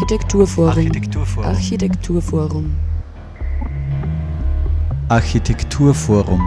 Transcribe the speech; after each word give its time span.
Architekturforum. 0.00 0.70
Architekturforum. 0.70 1.44
Architekturforum. 1.44 2.76
Architekturforum. 5.10 6.40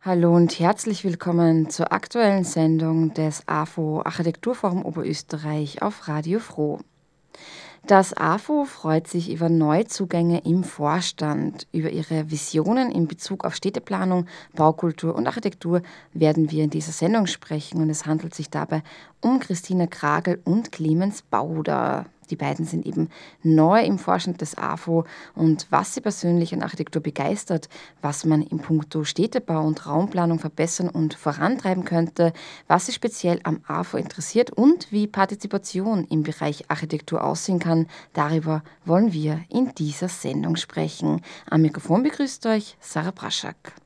Hallo 0.00 0.34
und 0.34 0.58
herzlich 0.58 1.04
willkommen 1.04 1.68
zur 1.68 1.92
aktuellen 1.92 2.44
Sendung 2.44 3.12
des 3.12 3.46
AFO 3.46 4.00
Architekturforum 4.02 4.86
Oberösterreich 4.86 5.82
auf 5.82 6.08
Radio 6.08 6.38
Froh. 6.38 6.80
Das 7.86 8.16
AFO 8.16 8.64
freut 8.64 9.08
sich 9.08 9.30
über 9.30 9.50
Neuzugänge 9.50 10.40
im 10.46 10.64
Vorstand. 10.64 11.66
Über 11.70 11.90
ihre 11.90 12.30
Visionen 12.30 12.90
in 12.90 13.06
Bezug 13.06 13.44
auf 13.44 13.54
Städteplanung, 13.54 14.24
Baukultur 14.54 15.14
und 15.14 15.26
Architektur 15.26 15.82
werden 16.14 16.50
wir 16.50 16.64
in 16.64 16.70
dieser 16.70 16.92
Sendung 16.92 17.26
sprechen 17.26 17.82
und 17.82 17.90
es 17.90 18.06
handelt 18.06 18.34
sich 18.34 18.48
dabei 18.48 18.82
um 19.20 19.38
Christina 19.38 19.86
Kragel 19.86 20.40
und 20.44 20.72
Clemens 20.72 21.20
Bauder. 21.20 22.06
Die 22.30 22.36
beiden 22.36 22.64
sind 22.64 22.86
eben 22.86 23.08
neu 23.42 23.82
im 23.82 23.98
Vorstand 23.98 24.40
des 24.40 24.56
AFO 24.56 25.04
und 25.34 25.66
was 25.70 25.94
sie 25.94 26.00
persönlich 26.00 26.54
an 26.54 26.62
Architektur 26.62 27.02
begeistert, 27.02 27.68
was 28.02 28.24
man 28.24 28.42
im 28.42 28.58
Punkto 28.58 29.04
Städtebau 29.04 29.64
und 29.64 29.86
Raumplanung 29.86 30.38
verbessern 30.38 30.88
und 30.88 31.14
vorantreiben 31.14 31.84
könnte, 31.84 32.32
was 32.66 32.86
sie 32.86 32.92
speziell 32.92 33.40
am 33.44 33.60
AFO 33.66 33.96
interessiert 33.96 34.50
und 34.50 34.90
wie 34.90 35.06
Partizipation 35.06 36.04
im 36.04 36.22
Bereich 36.22 36.70
Architektur 36.70 37.22
aussehen 37.22 37.58
kann, 37.58 37.86
darüber 38.12 38.62
wollen 38.84 39.12
wir 39.12 39.40
in 39.48 39.72
dieser 39.76 40.08
Sendung 40.08 40.56
sprechen. 40.56 41.20
Am 41.48 41.62
Mikrofon 41.62 42.02
begrüßt 42.02 42.46
euch 42.46 42.76
Sarah 42.80 43.10
Braschak. 43.10 43.83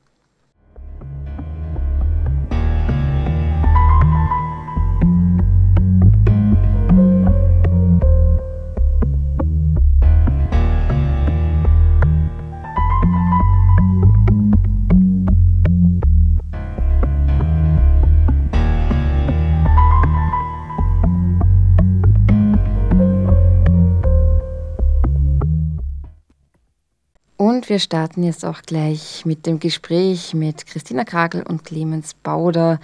Wir 27.69 27.79
starten 27.79 28.23
jetzt 28.23 28.43
auch 28.43 28.63
gleich 28.63 29.25
mit 29.25 29.45
dem 29.45 29.59
Gespräch 29.59 30.33
mit 30.33 30.65
Christina 30.65 31.03
Kragel 31.03 31.43
und 31.43 31.63
Clemens 31.63 32.15
Bauder, 32.15 32.79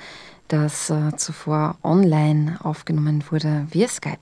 das 0.47 0.91
äh, 0.91 1.15
zuvor 1.17 1.77
online 1.83 2.59
aufgenommen 2.63 3.23
wurde 3.31 3.65
via 3.71 3.87
Skype. 3.87 4.19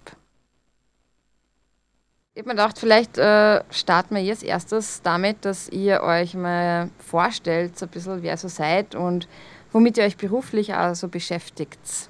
Ich 2.33 2.39
habe 2.39 2.50
mir 2.50 2.55
gedacht, 2.55 2.80
vielleicht 2.80 3.17
äh, 3.17 3.61
starten 3.70 4.16
wir 4.16 4.23
jetzt 4.23 4.44
erstes 4.44 5.02
damit, 5.03 5.44
dass 5.45 5.70
ihr 5.70 6.02
euch 6.02 6.33
mal 6.33 6.89
vorstellt, 6.98 7.77
so 7.77 7.86
ein 7.86 7.89
bisschen, 7.89 8.23
wer 8.23 8.38
so 8.38 8.48
seid 8.48 8.95
und 8.95 9.27
womit 9.72 9.98
ihr 9.98 10.05
euch 10.05 10.17
beruflich 10.17 10.73
also 10.73 11.09
beschäftigt. 11.09 12.09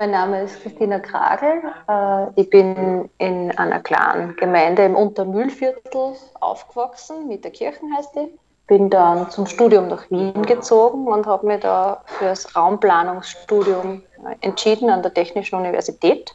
Mein 0.00 0.12
Name 0.12 0.42
ist 0.42 0.62
Christina 0.62 1.00
Kragel. 1.00 1.60
Äh, 1.88 2.40
ich 2.40 2.48
bin 2.50 3.10
in 3.18 3.50
einer 3.58 3.80
kleinen 3.80 4.36
Gemeinde 4.36 4.84
im 4.84 4.94
Untermühlviertel 4.94 6.12
aufgewachsen, 6.38 7.26
mit 7.26 7.42
der 7.42 7.50
Kirchen 7.50 7.92
heißt 7.96 8.14
die. 8.14 8.28
Bin 8.68 8.90
dann 8.90 9.28
zum 9.30 9.46
Studium 9.46 9.88
nach 9.88 10.08
Wien 10.08 10.46
gezogen 10.46 11.08
und 11.08 11.26
habe 11.26 11.48
mich 11.48 11.60
da 11.60 12.02
für 12.06 12.26
das 12.26 12.54
Raumplanungsstudium 12.54 14.02
entschieden 14.40 14.88
an 14.88 15.02
der 15.02 15.12
Technischen 15.12 15.56
Universität. 15.56 16.32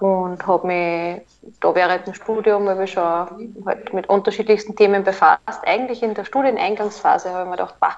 Und 0.00 0.46
habe 0.46 0.66
mich 0.66 1.22
da 1.60 1.74
während 1.74 2.08
dem 2.08 2.14
Studium 2.14 2.68
ich 2.78 2.92
schon 2.92 3.54
halt 3.64 3.94
mit 3.94 4.06
unterschiedlichsten 4.10 4.76
Themen 4.76 5.02
befasst. 5.02 5.62
Eigentlich 5.64 6.02
in 6.02 6.12
der 6.12 6.26
Studieneingangsphase 6.26 7.30
habe 7.30 7.44
ich 7.44 7.46
mir 7.46 7.56
gedacht, 7.56 7.76
bah, 7.80 7.96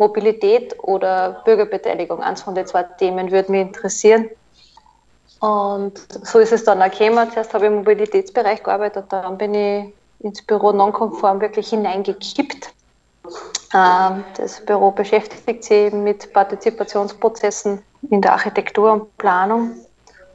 Mobilität 0.00 0.74
oder 0.82 1.42
Bürgerbeteiligung. 1.44 2.22
Eins 2.22 2.42
von 2.42 2.54
den 2.54 2.66
zwei 2.66 2.82
Themen 2.82 3.30
würde 3.30 3.52
mich 3.52 3.60
interessieren. 3.60 4.30
Und 5.40 5.98
so 6.26 6.38
ist 6.38 6.52
es 6.52 6.64
dann 6.64 6.82
auch 6.82 6.90
gekommen. 6.90 7.30
Zuerst 7.30 7.52
habe 7.54 7.66
ich 7.66 7.70
im 7.70 7.78
Mobilitätsbereich 7.78 8.62
gearbeitet, 8.62 9.06
dann 9.10 9.38
bin 9.38 9.54
ich 9.54 9.94
ins 10.20 10.42
Büro 10.42 10.72
nonkonform 10.72 11.40
wirklich 11.40 11.68
hineingekippt. 11.68 12.72
Ähm, 13.74 14.24
das 14.36 14.64
Büro 14.64 14.90
beschäftigt 14.90 15.64
sich 15.64 15.92
mit 15.92 16.32
Partizipationsprozessen 16.32 17.82
in 18.10 18.22
der 18.22 18.32
Architektur 18.32 18.92
und 18.92 19.16
Planung. 19.18 19.72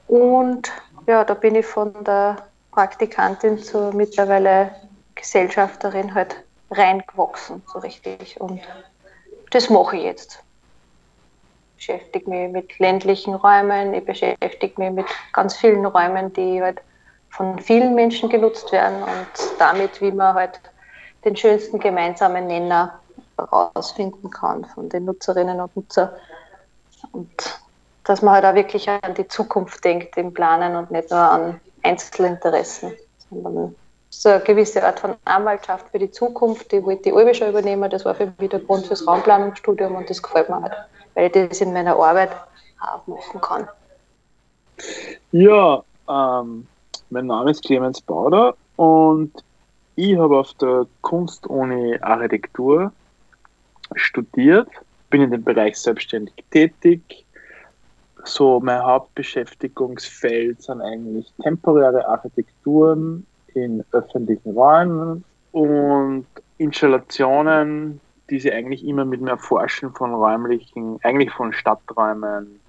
Und 0.08 0.72
ja, 1.08 1.24
da 1.24 1.34
bin 1.34 1.56
ich 1.56 1.66
von 1.66 1.92
der 2.03 2.38
Praktikantin 2.72 3.58
zur 3.58 3.94
mittlerweile 3.94 4.72
Gesellschafterin 5.16 6.14
halt 6.14 6.36
reingewachsen, 6.72 7.64
so 7.72 7.80
richtig. 7.80 8.40
Und 8.40 8.62
das 9.55 9.69
mache 9.69 9.95
ich 9.95 10.03
jetzt. 10.03 10.43
Ich 11.77 11.88
beschäftige 11.88 12.29
mich 12.29 12.51
mit 12.51 12.77
ländlichen 12.79 13.35
Räumen, 13.35 13.93
ich 13.93 14.03
beschäftige 14.03 14.73
mich 14.81 14.91
mit 14.91 15.05
ganz 15.31 15.55
vielen 15.55 15.85
Räumen, 15.85 16.33
die 16.33 16.61
halt 16.61 16.81
von 17.29 17.59
vielen 17.59 17.95
Menschen 17.95 18.29
genutzt 18.29 18.71
werden 18.73 19.01
und 19.01 19.59
damit, 19.59 20.01
wie 20.01 20.11
man 20.11 20.33
halt 20.33 20.59
den 21.23 21.38
schönsten 21.38 21.79
gemeinsamen 21.79 22.47
Nenner 22.47 22.99
herausfinden 23.38 24.29
kann 24.29 24.66
von 24.66 24.89
den 24.89 25.05
Nutzerinnen 25.05 25.61
und 25.61 25.75
Nutzern. 25.75 26.09
Und 27.13 27.61
dass 28.03 28.22
man 28.22 28.35
halt 28.35 28.45
auch 28.45 28.55
wirklich 28.55 28.89
an 28.89 29.16
die 29.16 29.27
Zukunft 29.27 29.83
denkt 29.85 30.17
im 30.17 30.33
Planen 30.33 30.75
und 30.75 30.91
nicht 30.91 31.11
nur 31.11 31.19
an 31.19 31.61
Einzelinteressen, 31.81 32.93
sondern 33.29 33.75
so 34.22 34.30
eine 34.30 34.42
gewisse 34.42 34.84
Art 34.84 35.00
von 35.00 35.16
Anwaltschaft 35.26 35.90
für 35.90 36.00
die 36.00 36.12
Zukunft, 36.12 36.72
die 36.72 36.84
wollte 36.84 37.09
ich 37.09 37.38
schon 37.38 37.50
übernehmen. 37.50 37.90
Das 37.90 38.06
war 38.06 38.16
für 38.16 38.34
mich 38.38 38.50
der 38.50 38.59
Grund 38.59 38.86
fürs 38.86 39.06
Raumplanungsstudium 39.06 39.96
und 39.96 40.09
das 40.09 40.22
gefällt 40.22 40.50
mir 40.50 40.62
halt, 40.62 40.74
weil 41.14 41.28
ich 41.28 41.31
das 41.31 41.62
in 41.62 41.74
meiner 41.74 41.96
Arbeit 41.96 42.31
auch 42.80 43.06
machen 43.08 43.42
kann. 43.42 43.68
Ja, 45.31 45.84
ähm, 46.09 46.68
mein 47.09 47.26
Name 47.28 47.52
ist 47.52 47.64
Clemens 47.64 48.02
Bauder 48.02 48.56
und 48.76 49.31
ich 49.96 50.18
habe 50.18 50.38
auf 50.38 50.53
der 50.56 50.86
Kunstuni 51.02 51.97
Architektur 52.02 52.92
studiert, 53.96 54.68
bin 55.09 55.22
in 55.22 55.32
dem 55.32 55.44
Bereich 55.44 55.78
selbstständig 55.78 56.34
tätig. 56.52 57.26
So 58.26 58.59
mein 58.59 58.84
Hauptbeschäftigungsfeld 58.84 60.62
sind 60.62 60.82
eigentlich 60.82 61.32
temporäre 61.42 62.08
Architekturen 62.08 63.26
in 63.55 63.83
öffentlichen 63.91 64.51
Räumen 64.51 65.23
und 65.51 66.25
Installationen, 66.57 67.99
die 68.29 68.39
sich 68.39 68.53
eigentlich 68.53 68.85
immer 68.85 69.05
mit 69.05 69.21
dem 69.21 69.27
Erforschen 69.27 69.91
von 69.93 70.13
räumlichen, 70.13 70.99
eigentlich 71.03 71.31
von 71.31 71.53
Stadträumen 71.53 72.59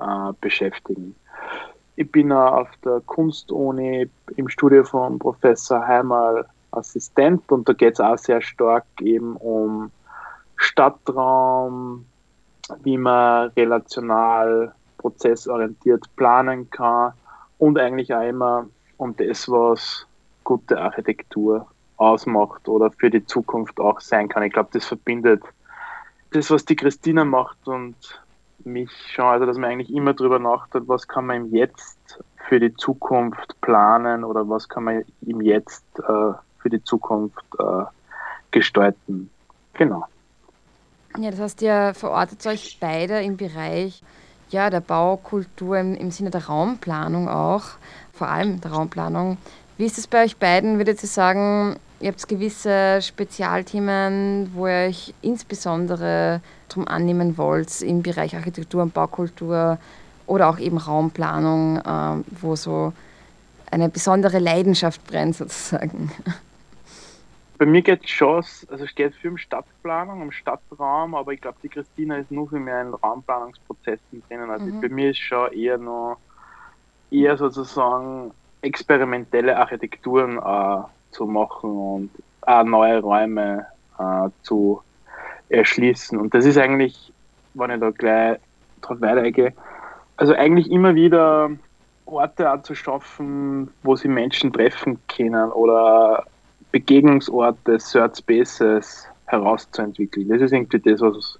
äh, 0.00 0.32
beschäftigen. 0.40 1.14
Ich 1.96 2.10
bin 2.10 2.32
auf 2.32 2.68
der 2.84 3.00
Kunstuni 3.06 4.08
im 4.36 4.48
Studio 4.48 4.84
von 4.84 5.18
Professor 5.18 5.86
Heimal 5.86 6.46
Assistent 6.70 7.50
und 7.52 7.68
da 7.68 7.74
geht 7.74 7.94
es 7.94 8.00
auch 8.00 8.16
sehr 8.16 8.40
stark 8.40 8.84
eben 9.00 9.36
um 9.36 9.90
Stadtraum, 10.56 12.06
wie 12.82 12.96
man 12.96 13.50
relational, 13.50 14.72
prozessorientiert 14.96 16.04
planen 16.16 16.70
kann 16.70 17.12
und 17.58 17.78
eigentlich 17.78 18.14
auch 18.14 18.26
immer 18.26 18.66
um 18.96 19.14
das, 19.16 19.48
was 19.50 20.06
gute 20.44 20.80
Architektur 20.80 21.66
ausmacht 21.96 22.68
oder 22.68 22.90
für 22.90 23.10
die 23.10 23.24
Zukunft 23.24 23.78
auch 23.78 24.00
sein 24.00 24.28
kann. 24.28 24.42
Ich 24.42 24.52
glaube, 24.52 24.70
das 24.72 24.84
verbindet 24.84 25.42
das, 26.32 26.50
was 26.50 26.64
die 26.64 26.76
Christina 26.76 27.24
macht 27.24 27.68
und 27.68 27.96
mich 28.64 28.90
schon, 29.12 29.26
also 29.26 29.46
dass 29.46 29.58
man 29.58 29.70
eigentlich 29.70 29.92
immer 29.92 30.14
darüber 30.14 30.38
nachdenkt, 30.38 30.88
was 30.88 31.06
kann 31.06 31.26
man 31.26 31.36
im 31.36 31.54
Jetzt 31.54 32.22
für 32.48 32.60
die 32.60 32.74
Zukunft 32.74 33.60
planen 33.60 34.24
oder 34.24 34.48
was 34.48 34.68
kann 34.68 34.84
man 34.84 35.04
im 35.22 35.40
Jetzt 35.40 35.84
äh, 35.98 36.32
für 36.58 36.70
die 36.70 36.82
Zukunft 36.82 37.44
äh, 37.58 37.84
gestalten. 38.50 39.30
Genau. 39.74 40.04
Ja, 41.18 41.30
das 41.30 41.40
heißt, 41.40 41.62
ihr 41.62 41.92
verortet 41.94 42.46
euch 42.46 42.78
beide 42.80 43.22
im 43.22 43.36
Bereich 43.36 44.02
ja, 44.50 44.70
der 44.70 44.80
Baukultur 44.80 45.78
im, 45.78 45.94
im 45.94 46.10
Sinne 46.10 46.30
der 46.30 46.46
Raumplanung 46.46 47.28
auch, 47.28 47.62
vor 48.12 48.28
allem 48.28 48.60
der 48.60 48.72
Raumplanung. 48.72 49.38
Wie 49.78 49.84
ist 49.84 49.98
es 49.98 50.06
bei 50.06 50.24
euch 50.24 50.36
beiden? 50.36 50.78
Würdet 50.78 51.02
ihr 51.02 51.08
sagen, 51.08 51.76
ihr 52.00 52.08
habt 52.08 52.28
gewisse 52.28 53.00
Spezialthemen, 53.00 54.50
wo 54.54 54.66
ihr 54.66 54.88
euch 54.88 55.14
insbesondere 55.22 56.40
darum 56.68 56.86
annehmen 56.88 57.38
wollt 57.38 57.82
im 57.82 58.02
Bereich 58.02 58.34
Architektur 58.34 58.82
und 58.82 58.94
Baukultur 58.94 59.78
oder 60.26 60.48
auch 60.48 60.58
eben 60.58 60.78
Raumplanung, 60.78 61.78
äh, 61.78 62.24
wo 62.40 62.56
so 62.56 62.92
eine 63.70 63.88
besondere 63.88 64.38
Leidenschaft 64.38 65.06
brennt 65.06 65.36
sozusagen? 65.36 66.12
bei 67.62 67.66
mir 67.66 67.82
geht 67.82 68.02
es 68.02 68.10
schon, 68.10 68.34
also 68.34 68.84
es 68.84 68.92
geht 68.92 69.14
viel 69.14 69.30
um 69.30 69.38
Stadtplanung, 69.38 70.20
um 70.20 70.32
Stadtraum, 70.32 71.14
aber 71.14 71.32
ich 71.32 71.40
glaube, 71.40 71.58
die 71.62 71.68
Christina 71.68 72.16
ist 72.16 72.28
nur 72.32 72.48
viel 72.48 72.58
mehr 72.58 72.82
in 72.82 72.92
Raumplanungsprozessen 72.92 74.20
drinnen. 74.26 74.50
Also 74.50 74.66
mhm. 74.66 74.80
bei 74.80 74.88
mir 74.88 75.10
ist 75.10 75.20
schon 75.20 75.52
eher 75.52 75.78
noch 75.78 76.16
eher 77.12 77.36
sozusagen 77.36 78.32
experimentelle 78.62 79.56
Architekturen 79.56 80.38
äh, 80.38 80.82
zu 81.10 81.26
machen 81.26 81.70
und 81.70 82.10
auch 82.42 82.64
neue 82.64 83.00
Räume 83.00 83.66
äh, 83.98 84.28
zu 84.42 84.82
erschließen. 85.48 86.18
Und 86.18 86.34
das 86.34 86.46
ist 86.46 86.58
eigentlich, 86.58 87.12
wenn 87.54 87.70
ich 87.70 87.80
da 87.80 87.90
gleich 87.90 88.38
drauf 88.80 89.00
weitergehe, 89.00 89.52
also 90.16 90.34
eigentlich 90.34 90.70
immer 90.70 90.94
wieder 90.94 91.50
Orte 92.06 92.52
auch 92.52 92.62
zu 92.62 92.74
schaffen, 92.74 93.70
wo 93.82 93.96
sie 93.96 94.08
Menschen 94.08 94.52
treffen 94.52 94.98
können 95.08 95.50
oder 95.52 96.24
Begegnungsorte, 96.70 97.78
Third 97.78 98.16
Spaces 98.16 99.06
herauszuentwickeln. 99.26 100.28
Das 100.28 100.40
ist 100.40 100.52
irgendwie 100.52 100.78
das, 100.80 101.00
was 101.00 101.38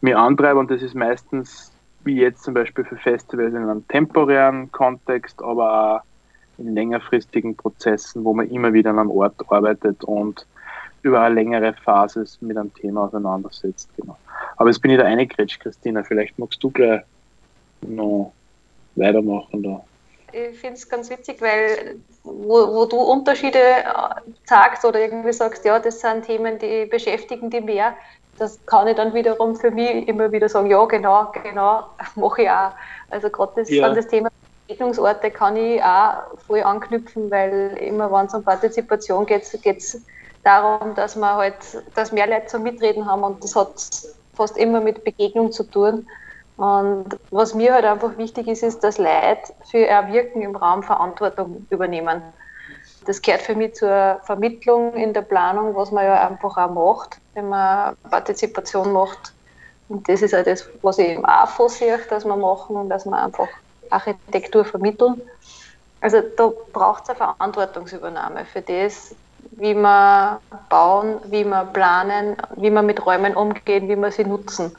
mir 0.00 0.18
antreibt 0.18 0.56
und 0.56 0.70
das 0.70 0.82
ist 0.82 0.94
meistens, 0.94 1.72
wie 2.04 2.16
jetzt 2.16 2.42
zum 2.42 2.54
Beispiel 2.54 2.84
für 2.84 2.96
Festivals, 2.96 3.54
in 3.54 3.62
einem 3.62 3.86
temporären 3.88 4.70
Kontext, 4.72 5.42
aber 5.42 5.96
auch 5.96 6.00
in 6.58 6.74
längerfristigen 6.74 7.56
Prozessen, 7.56 8.24
wo 8.24 8.34
man 8.34 8.50
immer 8.50 8.72
wieder 8.72 8.90
an 8.90 8.98
einem 8.98 9.10
Ort 9.10 9.34
arbeitet 9.48 10.04
und 10.04 10.46
über 11.02 11.20
eine 11.20 11.34
längere 11.34 11.74
Phase 11.74 12.24
mit 12.40 12.56
einem 12.56 12.72
Thema 12.74 13.04
auseinandersetzt. 13.04 13.88
Genau. 13.96 14.16
Aber 14.56 14.70
jetzt 14.70 14.80
bin 14.80 14.90
ich 14.90 14.98
da 14.98 15.04
eingegrätscht, 15.04 15.60
Christina. 15.60 16.02
Vielleicht 16.02 16.38
magst 16.38 16.62
du 16.62 16.70
gleich 16.70 17.02
noch 17.82 18.32
weitermachen 18.96 19.62
da. 19.62 19.84
Ich 20.32 20.58
finde 20.58 20.74
es 20.74 20.88
ganz 20.88 21.10
witzig, 21.10 21.40
weil 21.40 21.96
wo, 22.24 22.74
wo 22.74 22.86
du 22.86 22.96
Unterschiede 22.96 23.58
äh, 23.58 24.30
sagst 24.44 24.84
oder 24.84 25.00
irgendwie 25.00 25.32
sagst, 25.32 25.64
ja, 25.64 25.78
das 25.78 26.00
sind 26.00 26.24
Themen, 26.24 26.58
die 26.58 26.86
beschäftigen 26.86 27.50
die 27.50 27.60
mehr, 27.60 27.94
das 28.38 28.58
kann 28.66 28.88
ich 28.88 28.96
dann 28.96 29.14
wiederum 29.14 29.54
für 29.54 29.70
mich 29.70 30.08
immer 30.08 30.32
wieder 30.32 30.48
sagen, 30.48 30.68
ja, 30.68 30.84
genau, 30.86 31.30
genau, 31.42 31.84
mache 32.16 32.42
ich 32.42 32.50
auch. 32.50 32.72
Also 33.10 33.30
gerade 33.30 33.52
das, 33.56 33.70
ja. 33.70 33.94
das 33.94 34.08
Thema 34.08 34.28
Begegnungsorte 34.66 35.30
kann 35.30 35.56
ich 35.56 35.82
auch 35.82 36.38
voll 36.46 36.62
anknüpfen, 36.62 37.30
weil 37.30 37.76
immer 37.80 38.10
wenn 38.10 38.26
es 38.26 38.34
um 38.34 38.44
Partizipation 38.44 39.26
geht, 39.26 39.50
geht 39.62 39.78
es 39.78 40.02
darum, 40.42 40.94
dass 40.94 41.16
wir 41.16 41.34
halt, 41.34 41.56
dass 41.94 42.12
mehr 42.12 42.26
Leute 42.26 42.46
zum 42.46 42.62
Mitreden 42.62 43.06
haben 43.06 43.24
und 43.24 43.44
das 43.44 43.54
hat 43.54 43.74
fast 44.34 44.56
immer 44.56 44.80
mit 44.80 45.04
Begegnung 45.04 45.52
zu 45.52 45.64
tun. 45.64 46.06
Und 46.56 47.18
was 47.30 47.54
mir 47.54 47.74
halt 47.74 47.84
einfach 47.84 48.16
wichtig 48.16 48.46
ist, 48.46 48.62
ist, 48.62 48.84
dass 48.84 48.98
Leute 48.98 49.52
für 49.68 49.78
ihr 49.78 50.08
Wirken 50.12 50.40
im 50.42 50.54
Raum 50.54 50.82
Verantwortung 50.82 51.66
übernehmen. 51.70 52.22
Das 53.06 53.20
gehört 53.20 53.42
für 53.42 53.54
mich 53.54 53.74
zur 53.74 54.20
Vermittlung 54.22 54.94
in 54.94 55.12
der 55.12 55.22
Planung, 55.22 55.74
was 55.74 55.90
man 55.90 56.04
ja 56.04 56.26
einfach 56.26 56.56
auch 56.56 56.70
macht, 56.70 57.18
wenn 57.34 57.48
man 57.48 57.96
Partizipation 58.08 58.92
macht. 58.92 59.34
Und 59.88 60.08
das 60.08 60.22
ist 60.22 60.34
auch 60.34 60.44
das, 60.44 60.66
was 60.80 60.98
ich 60.98 61.10
im 61.10 61.24
AFO 61.24 61.68
sehe, 61.68 61.98
dass 62.08 62.24
wir 62.24 62.36
machen 62.36 62.88
dass 62.88 63.04
wir 63.04 63.22
einfach 63.22 63.48
Architektur 63.90 64.64
vermitteln. 64.64 65.20
Also 66.00 66.20
da 66.36 66.52
braucht 66.72 67.04
es 67.04 67.10
eine 67.10 67.18
Verantwortungsübernahme 67.18 68.44
für 68.44 68.60
das, 68.60 69.14
wie 69.52 69.74
wir 69.74 70.40
bauen, 70.68 71.20
wie 71.26 71.44
wir 71.44 71.64
planen, 71.72 72.36
wie 72.56 72.70
wir 72.70 72.82
mit 72.82 73.04
Räumen 73.04 73.34
umgehen, 73.34 73.88
wie 73.88 73.96
wir 73.96 74.10
sie 74.10 74.24
nutzen. 74.24 74.76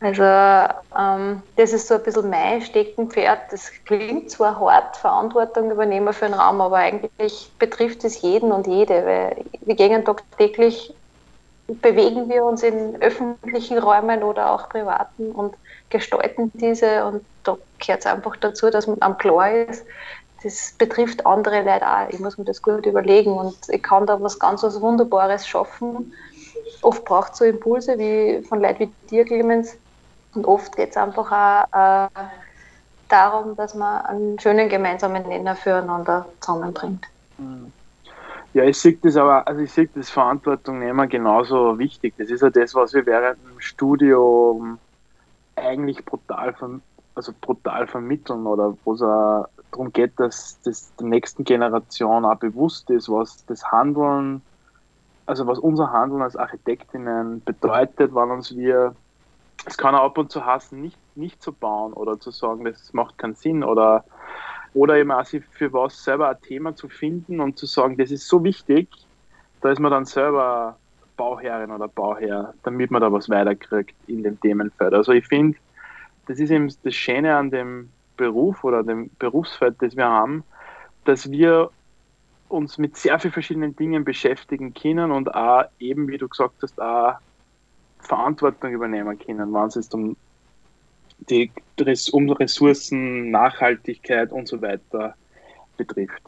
Also 0.00 0.22
ähm, 0.22 1.42
das 1.56 1.72
ist 1.72 1.88
so 1.88 1.94
ein 1.94 2.02
bisschen 2.02 2.28
mein 2.28 2.60
Steckenpferd. 2.60 3.50
Das 3.50 3.70
klingt 3.86 4.30
zwar 4.30 4.60
hart, 4.60 4.96
Verantwortung 4.98 5.70
übernehmen 5.70 6.12
für 6.12 6.26
einen 6.26 6.34
Raum, 6.34 6.60
aber 6.60 6.76
eigentlich 6.76 7.50
betrifft 7.58 8.04
es 8.04 8.20
jeden 8.20 8.52
und 8.52 8.66
jede, 8.66 9.06
weil 9.06 9.44
wir 9.62 9.74
gehen 9.74 10.04
tagtäglich, 10.04 10.92
bewegen 11.66 12.28
wir 12.28 12.44
uns 12.44 12.62
in 12.62 13.00
öffentlichen 13.00 13.78
Räumen 13.78 14.22
oder 14.22 14.50
auch 14.50 14.68
privaten 14.68 15.32
und 15.32 15.54
gestalten 15.90 16.50
diese 16.54 17.04
und 17.04 17.24
da 17.44 17.56
gehört 17.78 18.00
es 18.00 18.06
einfach 18.06 18.36
dazu, 18.36 18.70
dass 18.70 18.86
man 18.86 18.96
am 19.00 19.18
klar 19.18 19.50
ist, 19.50 19.84
das 20.42 20.74
betrifft 20.76 21.24
andere 21.24 21.62
Leute 21.62 21.86
auch. 21.86 22.08
Ich 22.10 22.18
muss 22.20 22.36
mir 22.36 22.44
das 22.44 22.60
gut 22.60 22.84
überlegen 22.84 23.32
und 23.32 23.56
ich 23.68 23.82
kann 23.82 24.06
da 24.06 24.20
was 24.20 24.38
ganz 24.38 24.62
was 24.62 24.80
Wunderbares 24.80 25.46
schaffen. 25.46 26.12
Oft 26.82 27.04
braucht 27.04 27.32
es 27.32 27.38
so 27.38 27.44
Impulse 27.44 27.98
wie 27.98 28.42
von 28.46 28.60
Leuten 28.60 28.80
wie 28.80 29.08
dir, 29.08 29.24
Clemens, 29.24 29.76
und 30.34 30.46
oft 30.46 30.76
geht 30.76 30.90
es 30.90 30.96
einfach 30.96 31.30
auch 31.72 32.06
äh, 32.06 32.08
darum, 33.08 33.56
dass 33.56 33.74
man 33.74 34.04
einen 34.06 34.38
schönen 34.38 34.68
gemeinsamen 34.68 35.22
Nenner 35.26 35.56
füreinander 35.56 36.26
zusammenbringt. 36.40 37.06
Ja, 38.52 38.64
ich 38.64 38.78
sehe 38.78 38.98
das 39.02 39.16
aber, 39.16 39.46
also 39.46 39.60
ich 39.60 39.72
sehe 39.72 39.88
das 39.94 40.10
Verantwortung 40.10 40.78
nehmen 40.80 41.08
genauso 41.08 41.78
wichtig. 41.78 42.14
Das 42.18 42.30
ist 42.30 42.42
ja 42.42 42.50
das, 42.50 42.74
was 42.74 42.92
wir 42.94 43.04
während 43.06 43.38
dem 43.38 43.60
Studium 43.60 44.78
eigentlich 45.56 46.04
brutal, 46.04 46.54
also 47.14 47.32
brutal 47.40 47.86
vermitteln 47.86 48.46
oder 48.46 48.76
wo 48.84 48.94
es 48.94 49.00
darum 49.00 49.92
geht, 49.92 50.18
dass 50.18 50.60
das 50.62 50.94
der 50.96 51.06
nächsten 51.06 51.44
Generation 51.44 52.24
auch 52.24 52.36
bewusst 52.36 52.90
ist, 52.90 53.08
was 53.08 53.44
das 53.46 53.70
Handeln, 53.70 54.42
also 55.26 55.46
was 55.46 55.58
unser 55.58 55.92
Handeln 55.92 56.22
als 56.22 56.36
Architektinnen 56.36 57.42
bedeutet, 57.44 58.14
wann 58.14 58.30
uns 58.30 58.56
wir 58.56 58.94
es 59.66 59.78
kann 59.78 59.94
auch 59.94 60.04
ab 60.04 60.18
und 60.18 60.30
zu 60.30 60.44
hassen, 60.44 60.80
nicht, 60.80 60.98
nicht 61.16 61.42
zu 61.42 61.52
bauen 61.52 61.92
oder 61.92 62.20
zu 62.20 62.30
sagen, 62.30 62.64
das 62.64 62.92
macht 62.92 63.18
keinen 63.18 63.34
Sinn 63.34 63.64
oder, 63.64 64.04
oder 64.74 64.96
eben 64.96 65.10
auch 65.10 65.24
sich 65.24 65.44
für 65.52 65.72
was 65.72 66.04
selber 66.04 66.28
ein 66.28 66.40
Thema 66.42 66.76
zu 66.76 66.88
finden 66.88 67.40
und 67.40 67.58
zu 67.58 67.66
sagen, 67.66 67.96
das 67.96 68.10
ist 68.10 68.28
so 68.28 68.44
wichtig, 68.44 68.88
da 69.60 69.70
ist 69.70 69.80
man 69.80 69.90
dann 69.90 70.04
selber 70.04 70.76
Bauherrin 71.16 71.70
oder 71.70 71.88
Bauherr, 71.88 72.54
damit 72.62 72.90
man 72.90 73.00
da 73.00 73.12
was 73.12 73.28
weiterkriegt 73.28 73.94
in 74.06 74.22
dem 74.22 74.40
Themenfeld. 74.40 74.94
Also 74.94 75.12
ich 75.12 75.26
finde, 75.26 75.58
das 76.26 76.38
ist 76.38 76.50
eben 76.50 76.72
das 76.82 76.94
Schöne 76.94 77.36
an 77.36 77.50
dem 77.50 77.90
Beruf 78.16 78.64
oder 78.64 78.82
dem 78.82 79.10
Berufsfeld, 79.18 79.76
das 79.80 79.96
wir 79.96 80.06
haben, 80.06 80.44
dass 81.04 81.30
wir 81.30 81.70
uns 82.48 82.78
mit 82.78 82.96
sehr 82.96 83.18
vielen 83.18 83.32
verschiedenen 83.32 83.76
Dingen 83.76 84.04
beschäftigen 84.04 84.74
können 84.74 85.10
und 85.10 85.34
auch 85.34 85.64
eben, 85.78 86.08
wie 86.08 86.18
du 86.18 86.28
gesagt 86.28 86.54
hast, 86.62 86.80
auch 86.80 87.14
Verantwortung 87.98 88.72
übernehmen 88.72 89.18
können, 89.18 89.52
wenn 89.52 89.66
es 89.66 89.74
jetzt 89.74 89.94
um 89.94 90.16
die 91.30 91.50
um 92.12 92.30
Ressourcen, 92.30 93.30
Nachhaltigkeit 93.30 94.30
und 94.32 94.46
so 94.48 94.60
weiter 94.60 95.14
betrifft. 95.76 96.22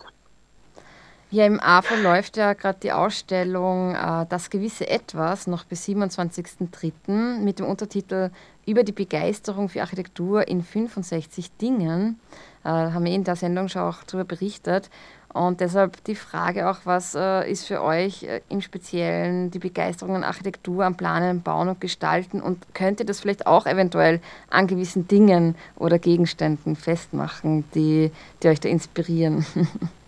Ja, 1.32 1.44
im 1.44 1.60
AFO 1.60 1.96
läuft 1.96 2.36
ja 2.36 2.52
gerade 2.52 2.78
die 2.80 2.92
Ausstellung 2.92 3.96
äh, 3.96 4.26
Das 4.28 4.48
gewisse 4.48 4.88
Etwas 4.88 5.48
noch 5.48 5.64
bis 5.64 5.84
27.03. 5.88 7.38
mit 7.40 7.58
dem 7.58 7.66
Untertitel 7.66 8.30
Über 8.64 8.84
die 8.84 8.92
Begeisterung 8.92 9.68
für 9.68 9.80
Architektur 9.80 10.46
in 10.46 10.62
65 10.62 11.50
Dingen. 11.56 12.20
Äh, 12.62 12.68
haben 12.68 13.04
wir 13.04 13.12
in 13.12 13.24
der 13.24 13.34
Sendung 13.34 13.68
schon 13.68 13.82
auch 13.82 14.04
darüber 14.04 14.24
berichtet. 14.24 14.88
Und 15.34 15.60
deshalb 15.60 16.02
die 16.04 16.14
Frage 16.14 16.70
auch, 16.70 16.78
was 16.84 17.16
äh, 17.16 17.50
ist 17.50 17.66
für 17.66 17.82
euch 17.82 18.22
äh, 18.22 18.40
im 18.48 18.60
Speziellen 18.60 19.50
die 19.50 19.58
Begeisterung 19.58 20.14
an 20.14 20.24
Architektur, 20.24 20.84
am 20.84 20.96
Planen, 20.96 21.42
Bauen 21.42 21.68
und 21.68 21.80
Gestalten 21.80 22.40
und 22.40 22.72
könnt 22.72 23.00
ihr 23.00 23.06
das 23.06 23.20
vielleicht 23.20 23.48
auch 23.48 23.66
eventuell 23.66 24.20
an 24.48 24.68
gewissen 24.68 25.08
Dingen 25.08 25.56
oder 25.74 25.98
Gegenständen 25.98 26.76
festmachen, 26.76 27.64
die, 27.74 28.12
die 28.44 28.48
euch 28.48 28.60
da 28.60 28.68
inspirieren? 28.68 29.44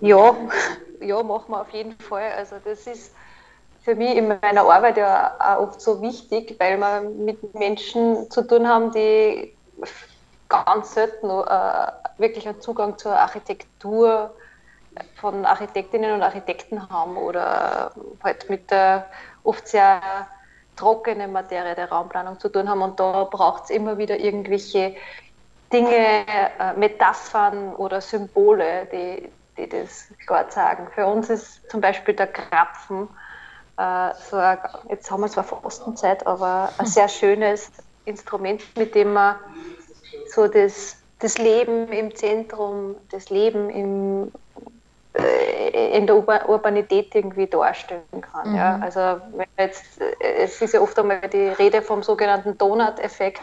ja, 0.00 0.36
ja, 1.00 1.22
machen 1.22 1.50
wir 1.52 1.60
auf 1.60 1.70
jeden 1.70 1.98
Fall. 1.98 2.32
Also 2.36 2.56
das 2.64 2.86
ist 2.86 3.14
für 3.82 3.94
mich 3.94 4.16
in 4.16 4.28
meiner 4.28 4.62
Arbeit 4.62 4.96
ja 4.96 5.34
auch 5.38 5.68
oft 5.68 5.80
so 5.80 6.02
wichtig, 6.02 6.56
weil 6.58 6.78
wir 6.78 7.00
mit 7.00 7.54
Menschen 7.54 8.30
zu 8.30 8.42
tun 8.46 8.68
haben, 8.68 8.92
die 8.92 9.54
ganz 10.48 10.94
selten 10.94 11.28
äh, 11.28 11.92
wirklich 12.18 12.48
einen 12.48 12.60
Zugang 12.60 12.98
zur 12.98 13.12
Architektur 13.12 14.34
von 15.16 15.44
Architektinnen 15.44 16.12
und 16.12 16.22
Architekten 16.22 16.88
haben 16.90 17.16
oder 17.16 17.92
halt 18.22 18.48
mit 18.50 18.70
der 18.70 19.06
oft 19.44 19.68
sehr 19.68 20.00
trockenen 20.76 21.32
Materie 21.32 21.74
der 21.74 21.90
Raumplanung 21.90 22.38
zu 22.38 22.48
tun 22.48 22.68
haben. 22.68 22.82
Und 22.82 22.98
da 22.98 23.24
braucht 23.24 23.64
es 23.64 23.70
immer 23.70 23.98
wieder 23.98 24.18
irgendwelche 24.18 24.96
Dinge, 25.72 26.26
äh, 26.26 26.72
Metaphern 26.76 27.74
oder 27.76 28.00
Symbole, 28.00 28.86
die, 28.92 29.28
die 29.58 29.68
das 29.68 30.08
klar 30.26 30.50
sagen. 30.50 30.88
Für 30.94 31.06
uns 31.06 31.28
ist 31.28 31.68
zum 31.70 31.80
Beispiel 31.80 32.14
der 32.14 32.28
Krapfen, 32.28 33.08
äh, 33.76 34.10
so 34.30 34.36
ein, 34.36 34.58
jetzt 34.88 35.10
haben 35.10 35.20
wir 35.20 35.28
zwar 35.28 35.44
Fastenzeit, 35.44 36.26
aber 36.26 36.70
ein 36.78 36.86
sehr 36.86 37.08
schönes 37.08 37.70
Instrument, 38.04 38.62
mit 38.76 38.94
dem 38.94 39.12
man 39.12 39.36
so 40.28 40.48
das, 40.48 40.96
das 41.18 41.38
Leben 41.38 41.88
im 41.92 42.14
Zentrum, 42.14 42.96
das 43.10 43.30
Leben 43.30 43.70
im, 43.70 44.32
äh, 45.14 45.96
in 45.96 46.06
der 46.06 46.16
Urbanität 46.48 47.14
irgendwie 47.14 47.46
darstellen 47.46 48.02
kann. 48.20 48.50
Mhm. 48.50 48.56
Ja. 48.56 48.78
Also 48.80 49.20
jetzt, 49.58 50.00
es 50.20 50.62
ist 50.62 50.74
ja 50.74 50.80
oft 50.80 50.98
einmal 50.98 51.20
die 51.28 51.48
Rede 51.48 51.82
vom 51.82 52.02
sogenannten 52.02 52.56
Donut-Effekt, 52.56 53.42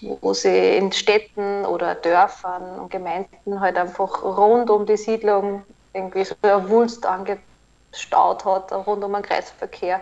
wo 0.00 0.34
sie 0.34 0.76
in 0.76 0.92
Städten 0.92 1.64
oder 1.64 1.94
Dörfern 1.94 2.78
und 2.80 2.90
Gemeinden 2.90 3.60
halt 3.60 3.76
einfach 3.76 4.22
rund 4.22 4.70
um 4.70 4.86
die 4.86 4.96
Siedlung 4.96 5.64
irgendwie 5.92 6.24
so 6.24 6.34
eine 6.42 6.68
Wulst 6.68 7.06
angebracht 7.06 7.44
staut 7.96 8.44
hat 8.44 8.72
rund 8.72 9.04
um 9.04 9.12
den 9.12 9.22
Kreisverkehr. 9.22 10.00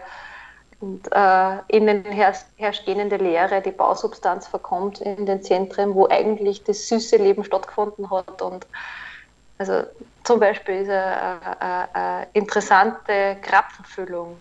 Und 0.80 1.06
äh, 1.12 1.58
innen 1.68 2.04
herrscht 2.04 2.87
Leere, 2.87 3.61
die 3.62 3.70
Bausubstanz 3.70 4.49
verkommt 4.49 5.00
in 5.00 5.26
den 5.26 5.42
Zentren, 5.42 5.94
wo 5.94 6.08
eigentlich 6.08 6.64
das 6.64 6.88
süße 6.88 7.16
Leben 7.16 7.44
stattgefunden 7.44 8.11
hat. 8.11 8.42
Und 8.42 8.66
also 9.58 9.84
zum 10.25 10.40
Beispiel 10.40 10.82
ist 10.82 10.90
eine, 10.90 11.61
eine, 11.61 11.94
eine 11.94 12.26
interessante 12.32 13.37
Grabverfüllung 13.42 14.37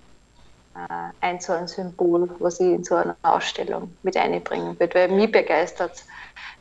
ein 1.20 1.40
so 1.40 1.54
ein 1.54 1.68
Symbol, 1.68 2.30
was 2.40 2.60
ich 2.60 2.68
in 2.68 2.84
so 2.84 2.96
einer 2.96 3.16
Ausstellung 3.24 3.96
mit 4.04 4.16
einbringen 4.16 4.80
würde, 4.80 4.96
weil 4.96 5.08
mich 5.10 5.32
begeistert, 5.32 6.04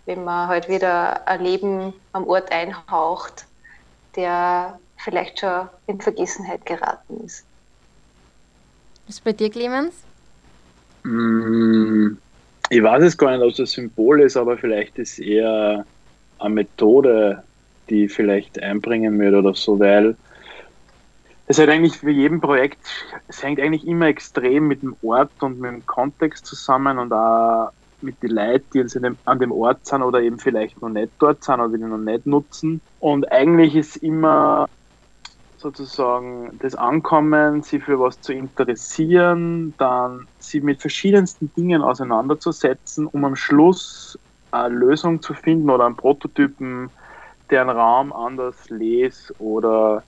wenn 0.06 0.24
man 0.24 0.48
halt 0.48 0.68
wieder 0.68 1.26
ein 1.28 1.42
Leben 1.42 1.92
am 2.12 2.26
Ort 2.26 2.50
einhaucht, 2.50 3.46
der 4.16 4.78
vielleicht 4.96 5.40
schon 5.40 5.68
in 5.86 6.00
Vergessenheit 6.00 6.66
geraten 6.66 7.24
ist. 7.24 7.44
Was 9.06 9.16
ist 9.16 9.24
bei 9.24 9.32
dir, 9.32 9.50
Clemens? 9.50 9.94
Mm, 11.04 12.16
ich 12.68 12.82
weiß 12.82 13.02
es 13.04 13.16
gar 13.16 13.32
nicht, 13.32 13.42
ob 13.42 13.52
es 13.52 13.58
ein 13.60 13.66
Symbol 13.66 14.20
ist, 14.20 14.36
aber 14.36 14.58
vielleicht 14.58 14.98
ist 14.98 15.12
es 15.12 15.18
eher 15.20 15.84
eine 16.38 16.54
Methode, 16.54 17.42
die 17.88 18.04
ich 18.04 18.12
vielleicht 18.12 18.62
einbringen 18.62 19.18
würde 19.18 19.38
oder 19.38 19.54
so, 19.54 19.78
weil 19.78 20.16
es 21.50 21.58
halt 21.58 21.68
eigentlich 21.68 21.98
für 21.98 22.10
jeden 22.10 22.40
Projekt, 22.40 22.78
es 23.26 23.42
hängt 23.42 23.58
eigentlich 23.60 23.84
immer 23.84 24.06
extrem 24.06 24.68
mit 24.68 24.82
dem 24.82 24.96
Ort 25.02 25.32
und 25.40 25.58
mit 25.58 25.72
dem 25.72 25.84
Kontext 25.84 26.46
zusammen 26.46 27.00
und 27.00 27.12
auch 27.12 27.70
mit 28.00 28.22
den 28.22 28.30
Leuten, 28.30 28.86
die 28.86 29.16
an 29.24 29.38
dem 29.40 29.50
Ort 29.50 29.84
sind 29.84 30.02
oder 30.02 30.22
eben 30.22 30.38
vielleicht 30.38 30.80
noch 30.80 30.90
nicht 30.90 31.12
dort 31.18 31.42
sind 31.42 31.60
oder 31.60 31.76
die 31.76 31.82
noch 31.82 31.98
nicht 31.98 32.24
nutzen. 32.24 32.80
Und 33.00 33.30
eigentlich 33.32 33.74
ist 33.74 33.96
immer 33.96 34.66
sozusagen 35.56 36.56
das 36.60 36.76
Ankommen, 36.76 37.62
sie 37.62 37.80
für 37.80 37.98
was 37.98 38.20
zu 38.20 38.32
interessieren, 38.32 39.74
dann 39.76 40.28
sie 40.38 40.60
mit 40.60 40.80
verschiedensten 40.80 41.52
Dingen 41.54 41.82
auseinanderzusetzen, 41.82 43.08
um 43.08 43.24
am 43.24 43.34
Schluss 43.34 44.16
eine 44.52 44.72
Lösung 44.72 45.20
zu 45.20 45.34
finden 45.34 45.68
oder 45.68 45.86
einen 45.86 45.96
Prototypen, 45.96 46.90
der 47.50 47.62
einen 47.62 47.70
Raum 47.70 48.12
anders 48.12 48.70
les 48.70 49.34
oder 49.38 50.04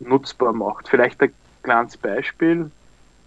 nutzbar 0.00 0.52
macht. 0.52 0.88
Vielleicht 0.88 1.20
ein 1.22 1.32
kleines 1.62 1.96
Beispiel. 1.96 2.70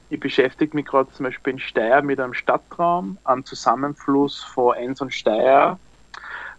Ich 0.09 0.19
beschäftige 0.19 0.75
mich 0.75 0.85
gerade 0.85 1.11
zum 1.11 1.25
Beispiel 1.25 1.53
in 1.53 1.59
Steyr 1.59 2.01
mit 2.01 2.19
einem 2.19 2.33
Stadtraum 2.33 3.17
am 3.23 3.45
Zusammenfluss 3.45 4.43
von 4.43 4.75
Enns 4.75 5.01
und 5.01 5.13
Steyr 5.13 5.77